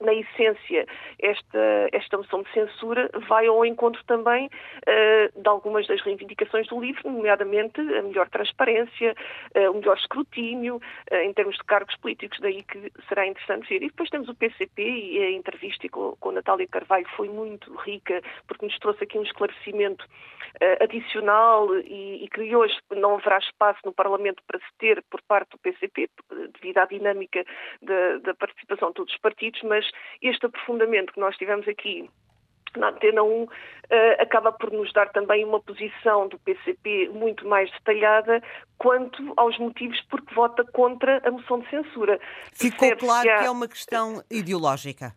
[0.00, 0.86] na essência,
[1.18, 6.80] esta, esta moção de censura vai ao encontro também uh, de algumas das reivindicações do
[6.80, 9.14] livro, nomeadamente a melhor transparência,
[9.56, 13.82] uh, o melhor escrutínio uh, em termos de cargos políticos, daí que será interessante ver.
[13.82, 17.74] E depois temos o PCP e a entrevista com, com a Natália Carvalho foi muito
[17.76, 20.06] rica, porque nos trouxe aqui um esclarecimento
[20.80, 25.50] adicional e, e que hoje não haverá espaço no Parlamento para se ter por parte
[25.50, 26.08] do PCP,
[26.54, 27.44] devido à dinâmica
[27.82, 29.84] da, da participação de todos os partidos, mas
[30.22, 32.08] este aprofundamento que nós tivemos aqui
[32.78, 33.48] na Antena 1 uh,
[33.90, 38.42] eh, acaba por nos dar também uma posição do PCP muito mais detalhada
[38.78, 42.18] quanto aos motivos por que vota contra a moção de censura.
[42.52, 43.38] Ficou claro que, há...
[43.38, 45.14] que é uma questão ideológica.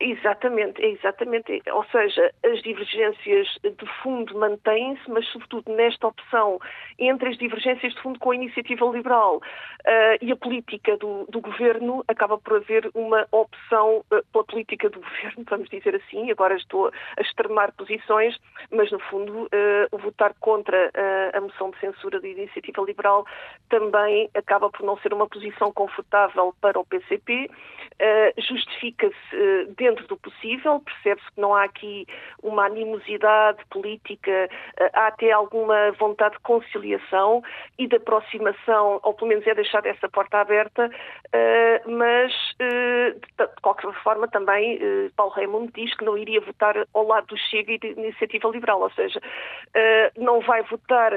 [0.00, 1.62] Exatamente, exatamente.
[1.70, 6.58] Ou seja, as divergências de fundo mantêm-se, mas sobretudo nesta opção
[6.98, 11.40] entre as divergências de fundo com a iniciativa liberal uh, e a política do, do,
[11.40, 16.30] governo, acaba por haver uma opção uh, pela política do governo, vamos dizer assim.
[16.30, 18.36] Agora estou a extremar posições,
[18.72, 20.90] mas no fundo uh, votar contra
[21.32, 23.24] a moção de censura da iniciativa liberal
[23.68, 27.48] também acaba por não ser uma posição confortável para o PCP.
[28.38, 32.06] Justifica-se dentro do possível, percebe-se que não há aqui
[32.42, 37.42] uma animosidade política, eh, há até alguma vontade de conciliação
[37.78, 40.90] e de aproximação, ou pelo menos é deixar essa porta aberta,
[41.32, 44.80] eh, mas eh, de qualquer forma também
[45.16, 48.80] Paulo Raimundo diz que não iria votar ao lado do Chega e da Iniciativa Liberal,
[48.80, 49.20] ou seja,
[50.16, 51.12] não vai votar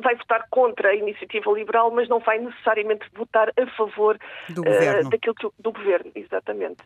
[0.00, 4.18] vai votar contra a iniciativa liberal, mas não vai necessariamente votar a favor
[4.48, 5.06] do governo.
[5.06, 6.82] Uh, daquilo que, do governo, exatamente.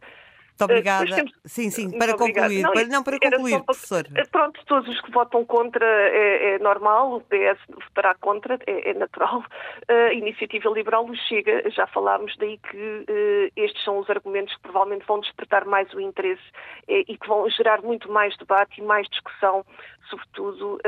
[0.61, 1.15] Muito obrigada.
[1.15, 1.33] Temos...
[1.45, 2.63] Sim, sim, para concluir.
[2.63, 3.65] Não, para, não, para concluir, para...
[3.65, 4.05] professor.
[4.31, 8.95] Pronto, todos os que votam contra é, é normal, o PS votará contra, é, é,
[8.95, 9.43] natural.
[9.89, 14.63] A iniciativa liberal o chega, já falámos, daí que uh, estes são os argumentos que
[14.63, 16.43] provavelmente vão despertar mais o interesse
[16.89, 19.65] e que vão gerar muito mais debate e mais discussão,
[20.09, 20.79] sobretudo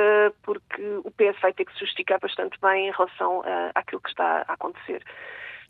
[0.43, 4.11] porque o PS vai ter que se justificar bastante bem em relação uh, àquilo que
[4.11, 5.03] está a acontecer.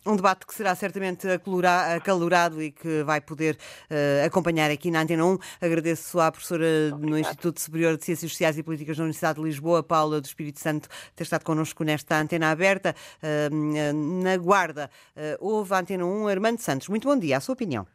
[0.04, 5.24] Um debate que será certamente acalorado e que vai poder uh, acompanhar aqui na Antena
[5.24, 5.38] 1.
[5.60, 7.08] Agradeço à professora Obrigado.
[7.08, 10.58] no Instituto Superior de Ciências Sociais e Políticas da Universidade de Lisboa, Paula do Espírito
[10.58, 12.96] Santo, ter estado connosco nesta antena aberta.
[13.22, 16.88] Uh, na Guarda, uh, houve a Antena 1 Armando Santos.
[16.88, 17.86] Muito bom dia, a sua opinião.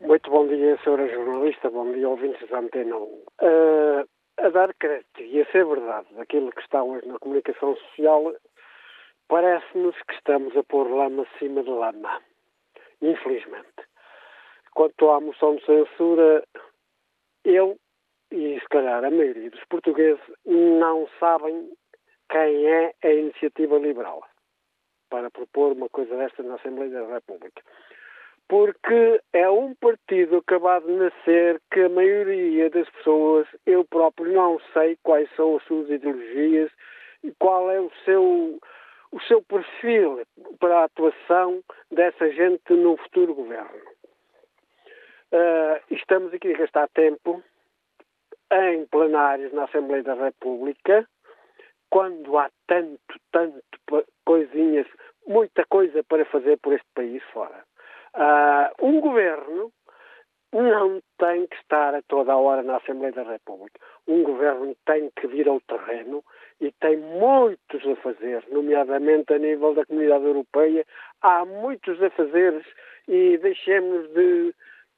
[0.00, 3.00] Muito bom dia, senhora jornalista, bom dia, ouvintes da Antena 1.
[3.00, 4.08] Uh,
[4.38, 8.32] a dar crédito e a ser verdade aquilo que está hoje na comunicação social,
[9.28, 12.22] Parece-nos que estamos a pôr lama acima de lama,
[13.02, 13.66] infelizmente.
[14.72, 16.44] Quanto à moção de censura,
[17.44, 17.76] eu
[18.30, 21.72] e se calhar a maioria dos portugueses não sabem
[22.30, 24.22] quem é a iniciativa liberal
[25.08, 27.62] para propor uma coisa desta na Assembleia da República.
[28.48, 34.60] Porque é um partido acabado de nascer que a maioria das pessoas, eu próprio não
[34.72, 36.70] sei quais são as suas ideologias
[37.24, 38.60] e qual é o seu
[39.12, 40.22] o seu perfil
[40.58, 43.80] para a atuação dessa gente no futuro governo.
[45.32, 47.42] Uh, estamos aqui a gastar tempo
[48.52, 51.06] em plenários na Assembleia da República,
[51.90, 53.62] quando há tanto, tanto
[54.24, 54.86] coisinhas,
[55.26, 57.64] muita coisa para fazer por este país fora.
[58.14, 59.72] Uh, um governo
[60.52, 63.80] não tem que estar a toda a hora na Assembleia da República.
[64.06, 66.24] Um governo tem que vir ao terreno
[66.60, 70.84] e tem muitos a fazer, nomeadamente a nível da comunidade europeia.
[71.22, 72.64] Há muitos a fazer
[73.08, 74.54] e deixemos de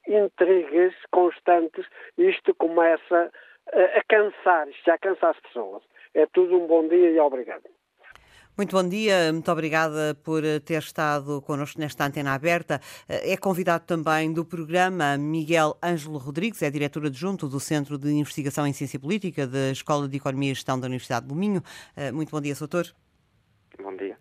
[0.07, 1.87] intrigas constantes.
[2.17, 3.33] Isto começa
[3.73, 5.83] a, a cansar, já cansa as pessoas.
[6.15, 7.78] É tudo um bom dia e obrigado.
[8.59, 12.81] Muito bom dia, muito obrigada por ter estado connosco nesta antena aberta.
[13.09, 18.67] É convidado também do programa Miguel Ângelo Rodrigues, é diretor adjunto do Centro de Investigação
[18.67, 21.63] em Ciência Política da Escola de Economia e Gestão da Universidade do Minho.
[22.13, 22.93] Muito bom dia, Soutor.
[23.81, 24.19] Bom dia.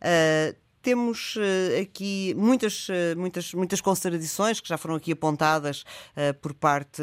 [0.00, 6.34] Uh, temos uh, aqui muitas, uh, muitas, muitas contradições que já foram aqui apontadas uh,
[6.40, 7.02] por parte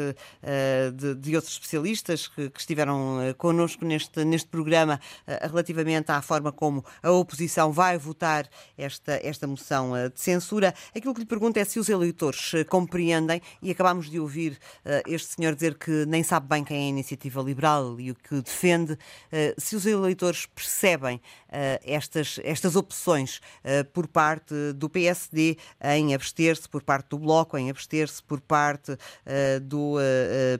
[0.94, 5.00] de, de, outros especialistas que, que estiveram connosco neste, neste programa
[5.42, 10.74] relativamente à forma como a oposição vai votar esta, esta moção de censura.
[10.94, 14.58] Aquilo que lhe pergunto é se os eleitores compreendem, e acabámos de ouvir
[15.06, 18.40] este senhor dizer que nem sabe bem quem é a iniciativa liberal e o que
[18.40, 18.98] defende,
[19.56, 21.20] se os eleitores percebem
[21.84, 27.70] estas, estas opções eh, por parte do PSD em abster-se, por parte do Bloco em
[27.70, 29.96] abster-se, por parte eh, do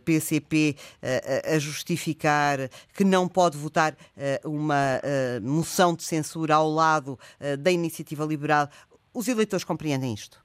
[0.05, 2.59] PCP eh, a justificar
[2.95, 3.97] que não pode votar
[4.45, 5.01] uma
[5.43, 7.19] moção de censura ao lado
[7.59, 8.69] da iniciativa liberal.
[9.15, 10.43] Os eleitores compreendem isto?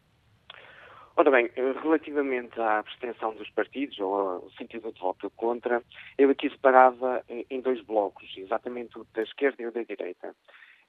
[1.15, 5.84] Ora bem, relativamente à abstenção dos partidos ou ao sentido de voto contra,
[6.17, 10.36] eu aqui separava em dois blocos, exatamente o da esquerda e o da direita.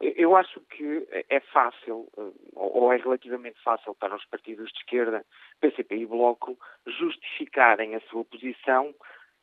[0.01, 5.25] Eu acho que é fácil, eh, ou é relativamente fácil para os partidos de esquerda,
[5.61, 8.95] PCP e Bloco, justificarem a sua posição,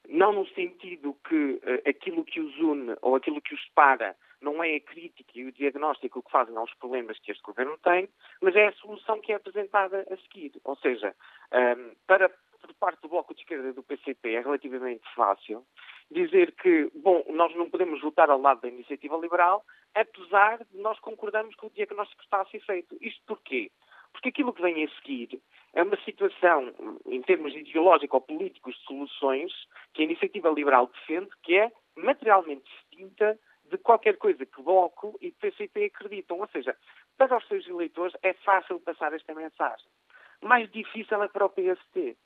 [0.08, 4.64] não no sentido que uh, aquilo que os une ou aquilo que os separa não
[4.64, 8.10] é a crítica e o diagnóstico que fazem aos problemas que este governo tem,
[8.42, 10.54] mas é a solução que é apresentada a seguir.
[10.64, 11.16] Ou seja,
[11.52, 12.30] ehm, para
[12.62, 15.66] por parte do Bloco de Esquerda e do PCP é relativamente fácil
[16.12, 19.63] dizer que, bom, nós não podemos votar ao lado da iniciativa liberal,
[19.95, 22.97] apesar de nós concordarmos com o diagnóstico que está a ser feito.
[23.02, 23.71] Isto porquê?
[24.12, 25.41] Porque aquilo que vem a seguir
[25.74, 26.74] é uma situação,
[27.06, 29.54] em termos ideológicos ou políticos, de soluções
[29.93, 35.32] que a iniciativa liberal defende, que é materialmente distinta de qualquer coisa que Bloco e
[35.32, 36.39] PCP acreditam.
[36.39, 36.76] Ou seja,
[37.17, 39.88] para os seus eleitores é fácil passar esta mensagem.
[40.41, 42.17] Mais difícil é para o PST.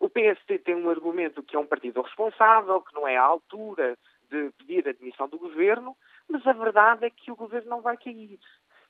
[0.00, 3.98] O PST tem um argumento que é um partido responsável, que não é à altura
[4.30, 5.94] de pedir a admissão do governo,
[6.26, 8.38] mas a verdade é que o governo não vai cair.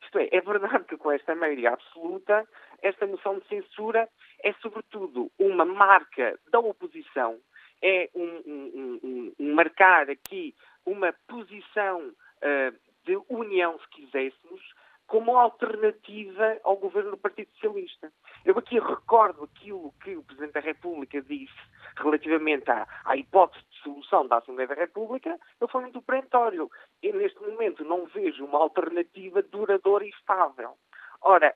[0.02, 2.46] Isto é, é verdade que com esta maioria absoluta,
[2.80, 4.08] esta moção de censura
[4.42, 7.38] é sobretudo uma marca da oposição,
[7.82, 10.54] é um, um, um, um marcar aqui
[10.86, 14.62] uma posição uh, de união, se quiséssemos,
[15.06, 18.12] como alternativa ao governo do Partido Socialista.
[18.44, 21.52] Eu aqui recordo aquilo que o Presidente da República disse
[21.96, 26.70] relativamente à, à hipótese de solução da Assembleia da República, ele foi muito perentório.
[27.02, 30.76] Eu, neste momento, não vejo uma alternativa duradoura e estável.
[31.20, 31.54] Ora,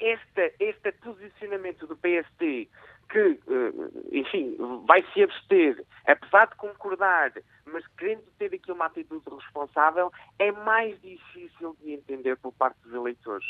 [0.00, 2.68] este, este posicionamento do PSD
[3.08, 3.72] que, eh,
[4.12, 7.32] enfim, vai se abster, apesar de concordar,
[7.64, 12.92] mas querendo ter aqui uma atitude responsável, é mais difícil de entender por parte dos
[12.92, 13.46] eleitores.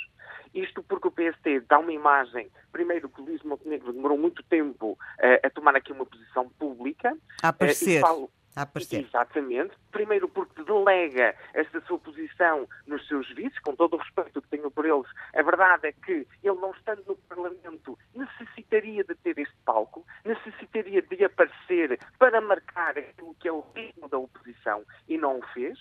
[0.55, 4.93] Isto porque o PST dá uma imagem, primeiro que o Luís Montenegro demorou muito tempo
[4.93, 7.17] uh, a tomar aqui uma posição pública.
[7.43, 8.03] A aparecer.
[8.05, 9.05] Uh, a aparecer.
[9.05, 9.75] Exatamente.
[9.93, 14.71] Primeiro porque delega esta sua posição nos seus vices, com todo o respeito que tenho
[14.71, 15.07] por eles.
[15.35, 21.01] A verdade é que ele, não estando no Parlamento, necessitaria de ter este palco, necessitaria
[21.03, 25.79] de aparecer para marcar aquilo que é o ritmo da oposição e não o fez.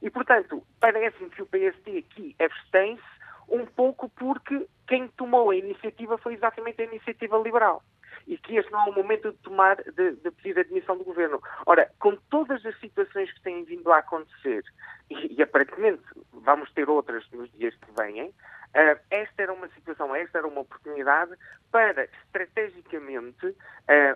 [0.00, 3.02] E, portanto, parece-me que o PSD aqui abstém-se
[3.48, 7.82] um pouco porque quem tomou a iniciativa foi exatamente a iniciativa liberal
[8.26, 11.40] e que este não é o momento de tomar, de, de pedir admissão do governo.
[11.66, 14.62] Ora, com todas as situações que têm vindo a acontecer,
[15.10, 16.02] e, e aparentemente
[16.32, 20.60] vamos ter outras nos dias que vêm, uh, esta era uma situação, esta era uma
[20.60, 21.32] oportunidade
[21.70, 23.56] para, estrategicamente, uh,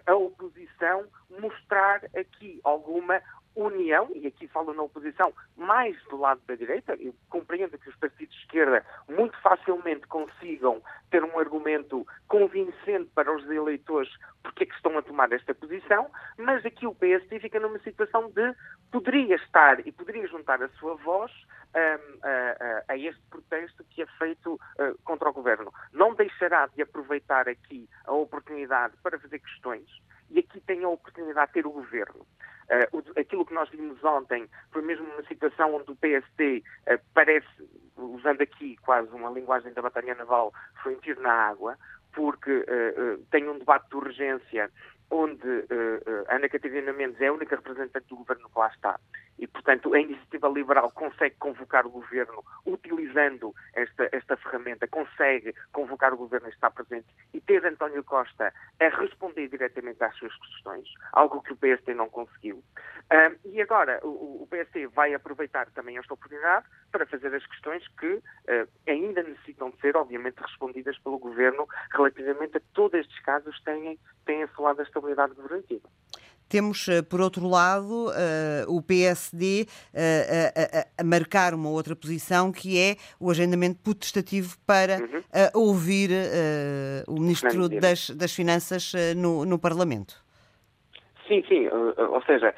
[0.07, 1.07] a oposição
[1.41, 3.21] mostrar aqui alguma
[3.57, 7.97] união, e aqui falo na oposição, mais do lado da direita, eu compreendo que os
[7.97, 14.11] partidos de esquerda muito facilmente consigam ter um argumento convincente para os eleitores
[14.43, 18.31] porque é que estão a tomar esta posição, mas aqui o PSD fica numa situação
[18.31, 18.55] de
[18.91, 21.33] poderia estar e poderia juntar a sua voz
[21.75, 25.73] um, a, a, este protesto que é feito uh, contra o governo.
[25.93, 29.89] Não deixará de aproveitar aqui a oportunidade para fazer questões
[30.31, 32.27] e aqui tem a oportunidade de ter o governo.
[32.65, 37.01] Uh, aquilo que nós vimos ontem foi mesmo uma situação onde o PSD uh, eh,
[37.13, 37.47] parece,
[37.97, 41.77] usando aqui quase uma linguagem da batalha naval, foi um tiro na água,
[42.15, 44.71] porque uh, tem um debate de urgência
[45.11, 45.47] onde
[46.29, 48.99] Ana Catarina Mendes é a única representante do governo que lá está.
[49.39, 56.13] E, portanto, a iniciativa liberal consegue convocar o governo utilizando esta, esta ferramenta, consegue convocar
[56.13, 60.89] o governo a estar presente e ter António Costa a responder diretamente às suas questões,
[61.13, 62.57] algo que o PST não conseguiu.
[62.57, 67.87] Uh, e agora, o, o PST vai aproveitar também esta oportunidade para fazer as questões
[67.99, 68.23] que
[68.87, 73.99] ainda necessitam de ser, obviamente, respondidas pelo governo relativamente a todos estes casos que têm,
[74.25, 75.89] têm assolado a estabilidade governativa.
[76.49, 78.11] Temos, eh, por outro lado,
[78.69, 85.23] o PSD a, a, marcar uma outra posição que é o agendamento potestativo para uhum.
[85.55, 86.11] ouvir
[87.09, 90.23] o Ministro das, das Finanças no, no Parlamento.
[91.27, 92.55] Sim, sim, ou seja,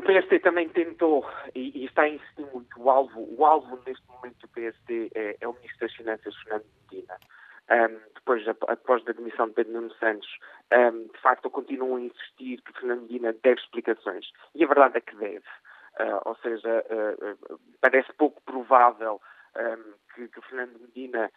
[0.00, 4.02] o PSD também tentou e, e está a insistir muito o alvo, o alvo neste
[4.08, 7.16] momento do PSD é, é o Ministro das Finanças, Fernando Medina.
[7.70, 10.28] Um, depois, após a demissão de Pedro Nuno Santos,
[10.72, 14.26] um, de facto, continuam a insistir que Fernando Medina deve explicações.
[14.54, 15.46] E a verdade é que deve.
[15.98, 19.20] Uh, ou seja, uh, uh, parece pouco provável
[19.56, 21.30] um, que, que, Fernando Medina,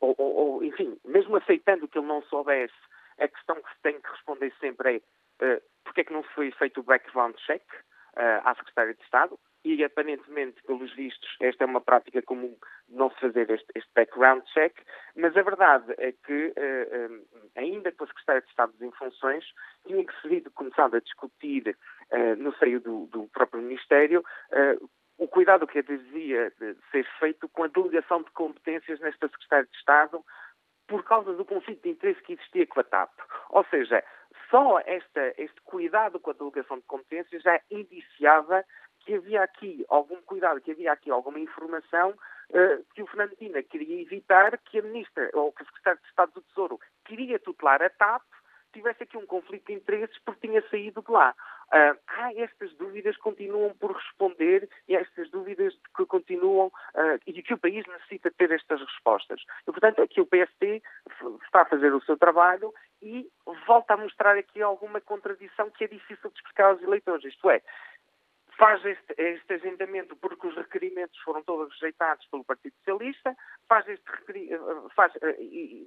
[0.00, 2.74] ou, ou, enfim, mesmo aceitando que ele não soubesse,
[3.18, 6.50] a questão que se tem que responder sempre é uh, porque é que não foi
[6.52, 7.62] feito o background check?
[8.16, 12.56] à Secretária de Estado e, aparentemente, pelos vistos, esta é uma prática comum
[12.88, 14.74] não se fazer este, este background check,
[15.14, 17.24] mas a verdade é que, uh, um,
[17.56, 19.44] ainda com a Secretária de Estado em funções,
[19.86, 21.76] tinha que ser começado a discutir
[22.10, 24.24] uh, no seio do, do próprio Ministério
[25.20, 26.50] o cuidado que devia
[26.90, 30.24] ser feito com a delegação de competências nesta Secretária de Estado
[30.88, 33.10] por causa do conflito de interesse que existia com a TAP.
[33.50, 34.02] Ou seja,
[34.50, 38.64] só esta, este cuidado com a delegação de competências já indiciava
[39.00, 43.62] que havia aqui algum cuidado, que havia aqui alguma informação uh, que o Fernando Dina
[43.62, 47.82] queria evitar que a ministra, ou que o secretário de Estado do Tesouro queria tutelar
[47.82, 48.22] a TAP,
[48.72, 51.34] tivesse aqui um conflito de interesses porque tinha saído de lá.
[51.72, 57.54] Uh, ah, estas dúvidas continuam por responder e estas dúvidas que continuam uh, e que
[57.54, 59.40] o país necessita ter estas respostas.
[59.62, 60.82] E, portanto, aqui o PST
[61.44, 63.30] está a fazer o seu trabalho e
[63.66, 67.24] volta a mostrar aqui alguma contradição que é difícil de explicar aos eleitores.
[67.24, 67.62] Isto é,
[68.56, 73.36] faz este, este, agendamento porque os requerimentos foram todos rejeitados pelo Partido Socialista,
[73.68, 74.04] faz, este,
[74.94, 75.12] faz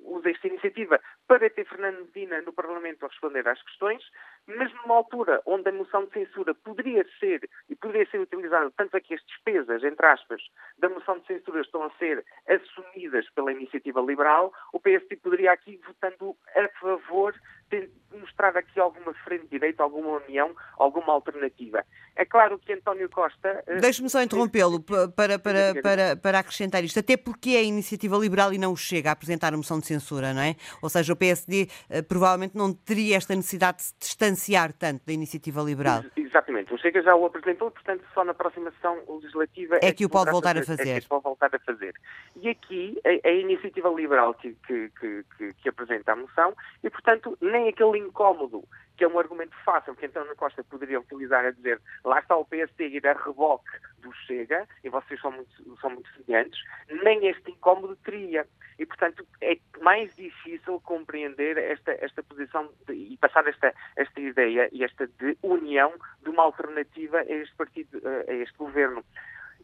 [0.03, 4.03] usa esta iniciativa para ter Fernando Medina no Parlamento a responder às questões,
[4.47, 8.97] mas numa altura onde a moção de censura poderia ser e poderia ser utilizada, tanto
[8.97, 10.41] é que as despesas, entre aspas,
[10.77, 15.79] da moção de censura estão a ser assumidas pela iniciativa liberal, o PSD poderia aqui,
[15.85, 17.33] votando a favor,
[18.19, 21.83] mostrar aqui alguma frente direita, alguma união, alguma alternativa.
[22.15, 23.63] É claro que António Costa.
[23.65, 24.79] Eh, Deixe-me só interrompê-lo
[25.15, 29.09] para, para, para, para acrescentar isto, até porque é a iniciativa liberal e não chega
[29.09, 30.55] a apresentar a moção de censura, não é?
[30.81, 34.32] Ou seja, o PSD eh, provavelmente não teria esta necessidade de se distanciar
[34.73, 36.11] tanto da iniciativa liberal.
[36.33, 40.03] Exatamente, o Chega já o apresentou, portanto, só na próxima sessão legislativa é, é que
[40.03, 40.97] o pode voltar a fazer.
[40.97, 41.93] É que pode voltar a fazer.
[42.35, 47.37] E aqui a, a iniciativa liberal que, que, que, que apresenta a moção e, portanto,
[47.39, 48.63] nem aquele incómodo
[48.97, 52.45] que é um argumento fácil que António Costa poderia utilizar a dizer lá está o
[52.45, 53.71] PSD ir a reboque
[54.03, 56.59] do Chega, e vocês são muito, são muito semelhantes,
[57.03, 58.45] nem este incómodo teria.
[58.77, 64.67] E, portanto, é mais difícil compreender esta, esta posição de, e passar esta, esta ideia
[64.71, 65.93] e esta de união
[66.23, 69.03] de uma alternativa a este partido, a este governo.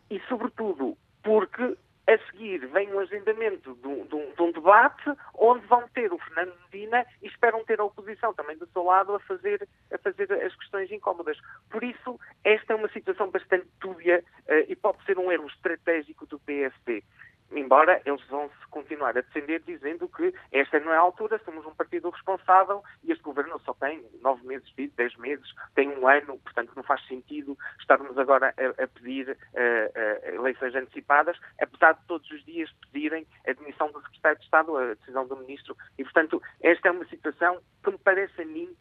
[0.10, 1.78] E, sobretudo, porque
[2.10, 6.12] a seguir vem um agendamento de um, de, um, de um, debate onde vão ter
[6.12, 9.98] o Fernando Medina e esperam ter a oposição também do seu lado a fazer, a
[10.00, 11.38] fazer as questões incómodas.
[11.70, 16.26] Por isso, esta é uma situação bastante dúbia uh, e pode ser um erro estratégico
[16.26, 17.04] do PSD
[17.52, 21.66] embora eles vão se continuar a defender dizendo que esta não é a altura, somos
[21.66, 26.38] um partido responsável e este governo só tem nove meses, dez meses, tem um ano,
[26.40, 32.06] portanto não faz sentido estarmos agora a, a pedir uh, uh, eleições antecipadas, apesar de
[32.08, 35.76] todos os dias pedirem a demissão do secretário de Estado, a decisão do ministro.
[35.98, 38.76] E, portanto, esta é uma situação que me parece a mim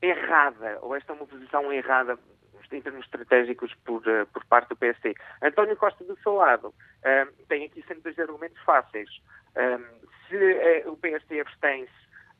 [0.00, 2.18] errada, ou esta é uma posição errada
[2.70, 5.14] em termos estratégicos por, uh, por parte do PSD.
[5.42, 6.74] António Costa, do seu lado,
[7.48, 9.10] tem aqui sempre dois argumentos fáceis.
[9.54, 11.92] Um, se uh, o PSD abstém-se,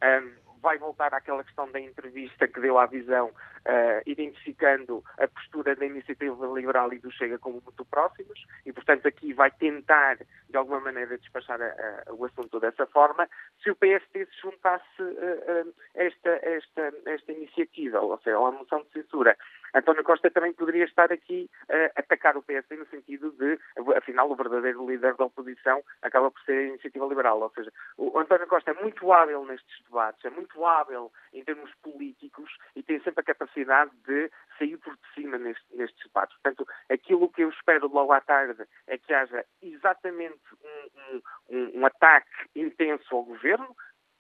[0.02, 0.32] um,
[0.62, 5.84] vai voltar àquela questão da entrevista que deu à visão, uh, identificando a postura da
[5.84, 10.80] iniciativa liberal e do Chega como muito próximos, e portanto aqui vai tentar, de alguma
[10.80, 13.28] maneira, despachar a, a, o assunto dessa forma,
[13.62, 18.82] se o PSD se juntasse uh, uh, esta, esta, esta iniciativa, ou seja, a moção
[18.82, 19.36] de censura.
[19.74, 23.58] António Costa também poderia estar aqui a atacar o PSD no sentido de,
[23.96, 27.40] afinal, o verdadeiro líder da oposição acaba por ser a iniciativa liberal.
[27.40, 31.72] Ou seja, o António Costa é muito hábil nestes debates, é muito hábil em termos
[31.82, 36.36] políticos e tem sempre a capacidade de sair por cima neste, nestes debates.
[36.42, 41.86] Portanto, aquilo que eu espero logo à tarde é que haja exatamente um, um, um
[41.86, 43.74] ataque intenso ao governo,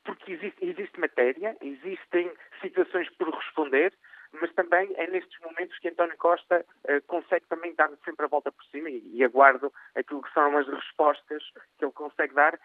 [0.04, 3.28] porque existe, existe matéria, existem situações por
[4.72, 8.64] também é nestes momentos que António Costa uh, consegue também dar sempre a volta por
[8.64, 11.42] cima e, e, aguardo aquilo que são as respostas
[11.78, 12.58] que ele consegue dar,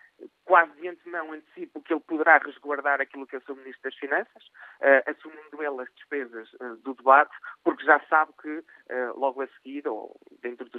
[0.45, 3.95] quase de antemão antecipo que ele poderá resguardar aquilo que é o seu Ministro das
[3.95, 4.43] Finanças,
[4.79, 8.63] uh, assumindo ele as despesas uh, do debate, porque já sabe que
[9.17, 10.16] logo a seguir, ou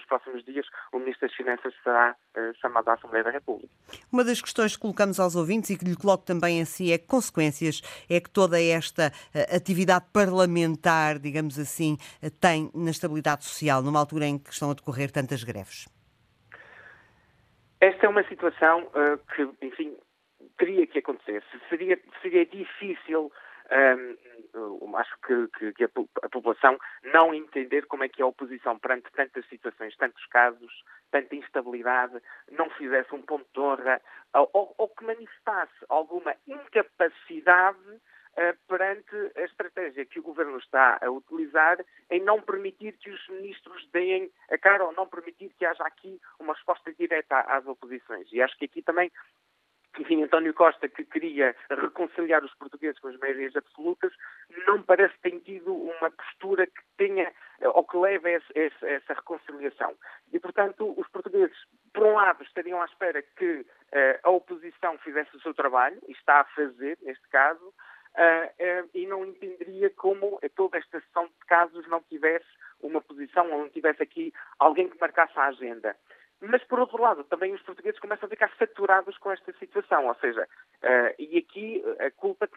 [0.09, 2.16] próximos dias, o Ministro das Finanças será
[2.61, 3.68] chamado à Assembleia da República.
[4.12, 7.06] Uma das questões que colocamos aos ouvintes e que lhe coloco também assim é que
[7.06, 9.12] consequências é que toda esta
[9.54, 11.96] atividade parlamentar, digamos assim,
[12.40, 15.86] tem na estabilidade social, numa altura em que estão a decorrer tantas greves?
[17.80, 19.96] Esta é uma situação uh, que, enfim,
[20.59, 21.42] teria que acontecer.
[21.68, 23.30] Seria, seria difícil,
[23.70, 24.16] um,
[24.96, 25.88] acho que, que a,
[26.22, 31.34] a, população não entender como é que a oposição, perante tantas situações, tantos casos, tanta
[31.36, 34.00] instabilidade, não fizesse um ponto de honra
[34.34, 41.11] ou, ou que manifestasse alguma incapacidade uh, perante a estratégia que o Governo está a
[41.11, 41.78] utilizar
[42.11, 46.20] em não permitir que os ministros deem a cara ou não permitir que haja aqui
[46.38, 48.28] uma resposta direta às oposições.
[48.32, 49.11] E acho que aqui também
[49.99, 54.12] enfim, António Costa, que queria reconciliar os portugueses com as maiorias absolutas,
[54.66, 57.32] não parece ter tido uma postura que tenha
[57.74, 59.95] ou que leve a essa, reconciliação.
[60.32, 61.57] E, portanto, os portugueses,
[61.93, 63.66] por um lado, estariam à espera que uh,
[64.22, 69.07] a oposição fizesse o seu trabalho, e está a fazer, neste caso, uh, uh, e
[69.07, 72.47] não entenderia como toda esta sessão de casos não tivesse
[72.80, 75.97] uma posição ou não tivesse aqui alguém que marcasse a agenda.
[76.41, 80.14] Mas, por outro lado, também os portugueses começam a ficar saturados com esta situação, ou
[80.16, 80.47] seja,
[80.82, 82.49] uh, e aqui a culpa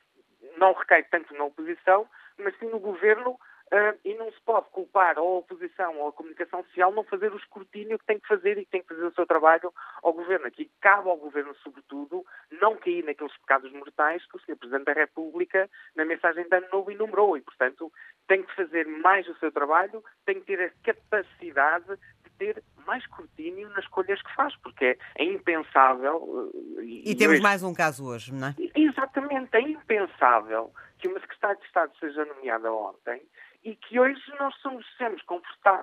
[0.58, 2.08] não recai tanto na oposição,
[2.38, 3.40] mas sim no governo
[3.74, 7.38] Uh, e não se pode culpar a oposição ou a comunicação social não fazer o
[7.38, 9.74] escrutínio que tem que fazer e que tem que fazer o seu trabalho
[10.04, 10.46] ao governo.
[10.46, 12.26] Aqui cabe ao governo, sobretudo,
[12.60, 14.58] não cair naqueles pecados mortais que o Sr.
[14.58, 17.38] Presidente da República, na mensagem de ano novo, enumerou.
[17.38, 17.90] E, portanto,
[18.32, 21.86] tem que fazer mais o seu trabalho, tem que ter a capacidade
[22.24, 26.16] de ter mais escrutínio nas escolhas que faz, porque é, impensável.
[26.16, 27.44] Uh, e, e temos hoje...
[27.44, 28.56] mais um caso hoje, não é?
[28.74, 33.22] Exatamente, é impensável que uma secretária de Estado seja nomeada ontem
[33.66, 35.22] e que hoje nós somos, sempre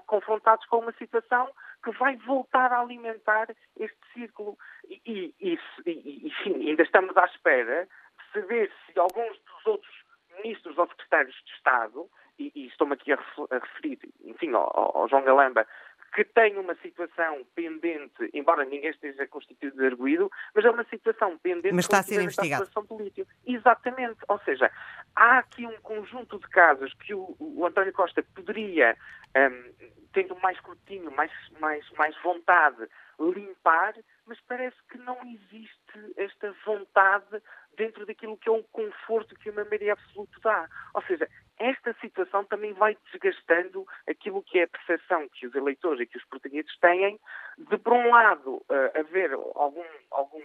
[0.07, 1.51] confrontados com uma situação
[1.85, 4.57] que vai voltar a alimentar este círculo.
[4.89, 10.09] E, e, e, e enfim, ainda estamos à espera de saber se alguns dos outros
[10.39, 12.09] ministros ou secretários de Estado,
[12.39, 13.19] e, e estou-me aqui a,
[13.51, 15.67] referir, enfim, ao, ao João Galamba,
[16.15, 21.37] que tem uma situação pendente, embora ninguém esteja constituído de arguído, mas é uma situação
[21.39, 22.69] pendente mas está a ser investigado.
[22.87, 23.31] política.
[23.47, 24.19] Exatamente.
[24.29, 24.71] Ou seja,
[25.15, 28.97] há aqui um conjunto de casos que o, o António Costa poderia,
[29.37, 31.31] um, tendo mais escrutínio, mais,
[31.61, 32.89] mais, mais vontade,
[33.21, 33.95] limpar,
[34.27, 37.43] mas parece que não existe esta vontade
[37.77, 40.69] dentro daquilo que é um conforto que uma maioria absoluta dá.
[40.95, 46.01] Ou seja, esta situação também vai desgastando aquilo que é a percepção que os eleitores
[46.01, 47.19] e que os portugueses têm
[47.59, 50.43] de, por um lado, uh, haver algum, algum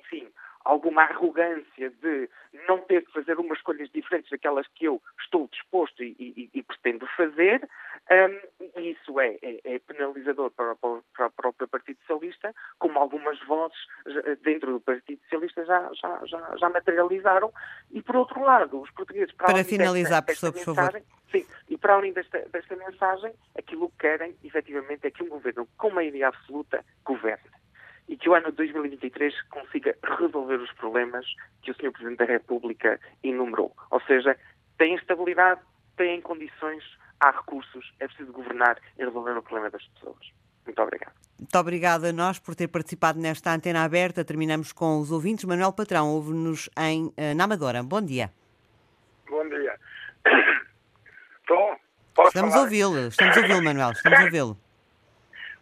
[0.00, 0.32] enfim,
[0.64, 2.28] alguma arrogância de
[2.66, 6.62] não ter que fazer umas escolhas diferentes daquelas que eu estou disposto e, e, e
[6.62, 7.68] pretendo fazer,
[8.10, 12.98] um, e isso é, é, é penalizador para, para, para, o próprio Partido Socialista, como
[12.98, 13.78] algumas vozes
[14.42, 17.52] dentro do Partido Socialista já, já, já, já materializaram,
[17.90, 19.34] e por outro lado, os portugueses...
[19.34, 21.02] Para, para finalizar, desta, desta por favor.
[21.30, 25.68] Sim, e para além desta, desta mensagem, aquilo que querem, efetivamente, é que um governo
[25.76, 27.58] com maioria absoluta governe
[28.08, 31.26] e que o ano de 2023 consiga resolver os problemas
[31.62, 31.92] que o Sr.
[31.92, 33.74] Presidente da República enumerou.
[33.90, 34.36] Ou seja,
[34.78, 35.60] tem estabilidade,
[35.96, 36.82] tem condições,
[37.20, 40.32] há recursos, é preciso governar e resolver o problema das pessoas.
[40.64, 41.12] Muito obrigado.
[41.38, 44.24] Muito obrigada a nós por ter participado nesta antena aberta.
[44.24, 45.44] Terminamos com os ouvintes.
[45.44, 47.82] Manuel Patrão, ouve-nos em uh, na Amadora.
[47.82, 48.30] Bom dia.
[49.28, 49.78] Bom dia.
[51.40, 51.76] Estou?
[52.26, 54.58] estamos a ouvi-lo, estamos a ouvi-lo, Manuel, estamos a ouvi-lo.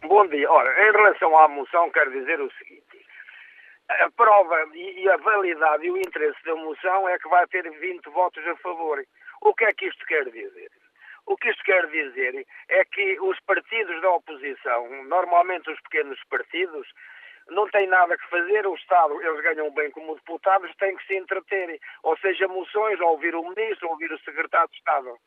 [0.07, 0.49] Bom dia.
[0.49, 3.05] Ora, em relação à moção, quero dizer o seguinte.
[3.89, 8.09] A prova e a validade e o interesse da moção é que vai ter 20
[8.11, 9.03] votos a favor.
[9.41, 10.71] O que é que isto quer dizer?
[11.25, 16.87] O que isto quer dizer é que os partidos da oposição, normalmente os pequenos partidos,
[17.49, 21.17] não têm nada que fazer, o Estado, eles ganham bem como deputados, têm que se
[21.17, 25.17] entreter, ou seja, moções, ou ouvir o ministro, ou ouvir o secretário de Estado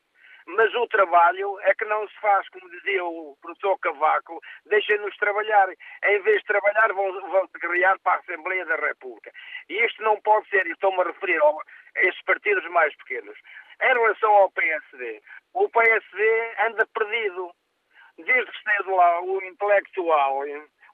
[0.47, 5.68] mas o trabalho é que não se faz, como dizia o professor Cavaco, deixem-nos trabalhar.
[6.05, 9.30] Em vez de trabalhar, vão, vão criar para a Assembleia da República.
[9.68, 13.38] E isto não pode ser, e estou-me a referir a estes partidos mais pequenos.
[13.82, 15.22] Em relação ao PSD,
[15.55, 17.51] o PSD anda perdido.
[18.18, 20.45] Desde que esteve lá o intelectual,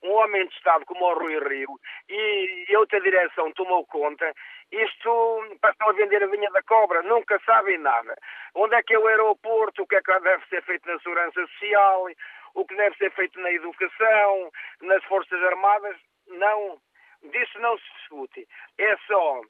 [0.05, 4.33] um homem de Estado como o Rui Rio e outra direção tomou conta,
[4.73, 8.17] isto passam a vender a vinha da cobra, nunca sabem nada.
[8.55, 11.41] Onde é que é o aeroporto, o que é que deve ser feito na segurança
[11.47, 12.07] social,
[12.55, 14.51] o que deve ser feito na educação,
[14.83, 15.97] nas Forças Armadas,
[16.27, 16.79] não,
[17.23, 18.49] disso não se discute.
[18.79, 19.43] É só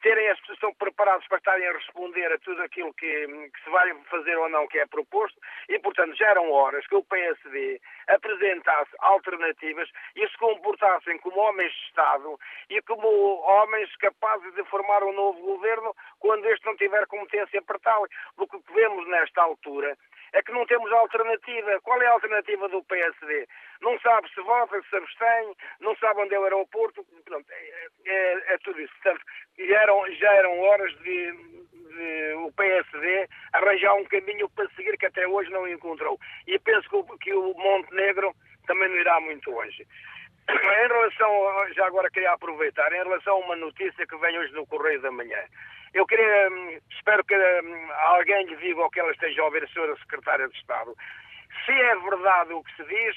[0.00, 3.70] terem as pessoas estão preparados para estarem a responder a tudo aquilo que, que, se
[3.70, 5.38] vai fazer ou não que é proposto
[5.68, 11.72] e, portanto, já eram horas que o PSD apresentasse alternativas e se comportassem como homens
[11.72, 12.38] de Estado
[12.70, 17.78] e como homens capazes de formar um novo governo quando este não tiver competência para
[17.78, 18.04] tal.
[18.36, 19.96] O que vemos nesta altura
[20.32, 21.80] é que não temos alternativa.
[21.82, 23.46] Qual é a alternativa do PSD?
[23.80, 27.04] Não sabe se vota, se abstém, não sabe onde é o aeroporto.
[27.24, 28.92] Pronto, é, é, é tudo isso.
[29.02, 29.24] Portanto,
[29.82, 35.26] eram, já eram horas de, de, o PSD arranjar um caminho para seguir que até
[35.26, 36.18] hoje não encontrou.
[36.46, 38.34] E penso que o, que o Montenegro
[38.66, 39.86] também não irá muito longe.
[40.48, 44.66] Em relação, já agora queria aproveitar, em relação a uma notícia que vem hoje no
[44.66, 45.38] Correio da Manhã.
[45.94, 49.62] Eu queria, hum, espero que hum, alguém lhe diga ou que ela esteja a ouvir
[49.62, 50.96] a senhora Secretária de Estado,
[51.64, 53.16] se é verdade o que se diz,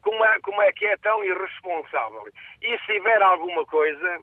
[0.00, 2.24] como é, como é que é tão irresponsável?
[2.62, 4.20] E se tiver alguma coisa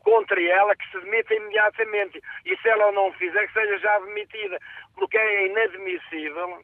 [0.00, 2.20] contra ela, que se demita imediatamente.
[2.44, 4.58] E se ela não fizer, que seja já demitida.
[4.94, 6.62] Porque é inadmissível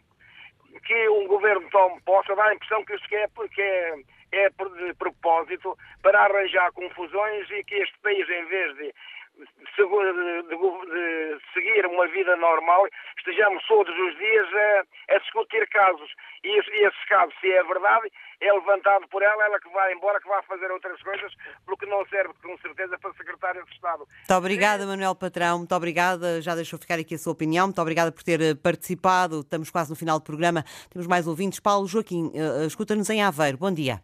[0.85, 3.95] que um governo tome possa dar a impressão que isto é, que é,
[4.33, 8.95] é de propósito para arranjar confusões e que este país, em vez de
[9.37, 12.87] de, seguir uma vida normal,
[13.19, 16.11] estejamos todos os dias a, a discutir casos.
[16.43, 18.11] E esse, esse, caso, se é verdade,
[18.41, 21.33] é levantado por ela, ela que vai embora, que vai fazer outras coisas,
[21.65, 24.07] porque não serve com certeza para secretária de Estado.
[24.07, 26.41] Muito obrigada, Manuel Patrão, muito obrigada.
[26.41, 29.41] Já deixou ficar aqui a sua opinião, muito obrigada por ter eh, participado.
[29.41, 31.61] Estamos quase no final do programa, temos mais ouvintes.
[31.61, 33.59] Paulo Joaquim, uh, escuta-nos em Aveiro.
[33.59, 34.01] Bom dia.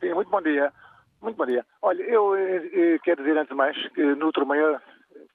[0.00, 0.72] Sim, muito bom dia.
[1.20, 1.64] Muito bom dia.
[1.82, 4.80] Olha, eu, eu eh, eh, quero dizer antes de mais que nutro maior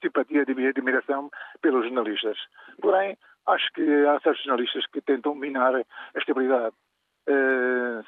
[0.02, 2.38] simpatia e admiração pelos jornalistas.
[2.80, 6.74] Porém, acho que há certos jornalistas que tentam minar a estabilidade.
[7.26, 8.04] Uh,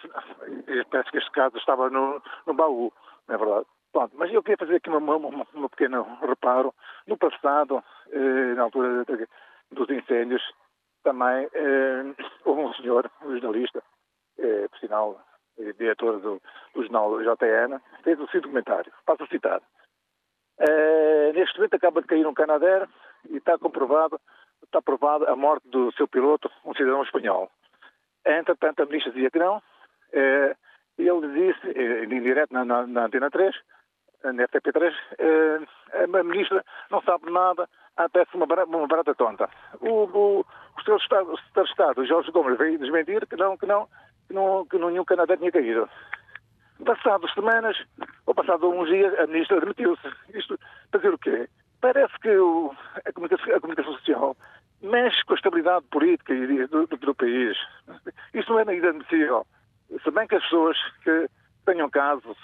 [0.91, 2.93] parece que este caso estava no, no baú,
[3.27, 3.67] não é verdade?
[3.93, 6.75] Pronto, mas eu queria fazer aqui um uma, pequeno reparo.
[7.07, 9.27] No passado, uh, na altura de,
[9.73, 10.43] dos incêndios,
[11.03, 12.14] também uh,
[12.45, 13.83] houve um senhor, um jornalista,
[14.71, 15.21] por sinal
[15.79, 16.43] diretor do,
[16.75, 18.93] do jornal JN, fez o seguinte documentário.
[19.07, 19.62] Passo a citar.
[20.59, 22.89] Uh, neste momento acaba de cair um Canadair
[23.29, 24.19] e está comprovado,
[24.62, 24.81] está
[25.29, 27.51] a morte do seu piloto, um cidadão espanhol.
[28.27, 29.59] Entretanto, a ministra dizia que não.
[30.12, 30.57] Uh,
[30.99, 33.55] ele disse, uh, em direto na, na, na, Antena 3,
[34.24, 39.49] na FTP3, uh, a ministra não sabe nada, até uma, uma barata tonta.
[39.81, 43.89] O, o, o seu Estado, Estado, Jorge Gomes, veio desmentir que não, que não,
[44.27, 45.89] que, não, que nenhum Canadá tinha caído.
[46.85, 47.77] Passadas semanas,
[48.27, 50.09] ou passado uns dias, a ministra admitiu-se.
[50.35, 50.59] Isto
[50.91, 51.49] para dizer o quê?
[51.81, 52.74] Parece que o,
[53.05, 54.37] a, comunicação, a, comunicação, social
[54.83, 56.35] mexe com a estabilidade política
[56.68, 57.57] do, do, do país.
[58.35, 59.47] Isto não é inadmissível.
[60.03, 61.29] Se bem que as pessoas que
[61.64, 62.37] tenham casos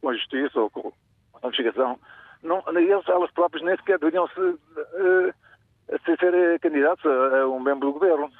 [0.00, 0.92] com a justiça ou com
[1.42, 1.98] a investigação,
[2.42, 5.34] não, elas próprias nem sequer deveriam se, uh,
[6.04, 8.30] se ser candidatos a, a um membro do governo.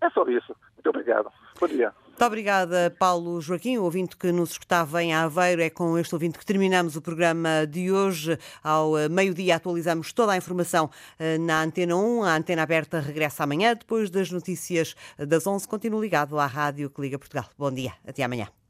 [0.00, 0.56] É só isso.
[0.74, 1.30] Muito obrigado.
[1.60, 1.92] Bom dia.
[2.22, 5.60] Muito obrigada, Paulo Joaquim, o ouvinte que nos escutava em Aveiro.
[5.60, 8.38] É com este ouvinte que terminamos o programa de hoje.
[8.62, 12.22] Ao eh, meio-dia atualizamos toda a informação eh, na Antena 1.
[12.22, 15.66] A Antena Aberta regressa amanhã, depois das notícias das 11.
[15.66, 17.46] Continue ligado à Rádio que Liga Portugal.
[17.58, 18.61] Bom dia, até amanhã.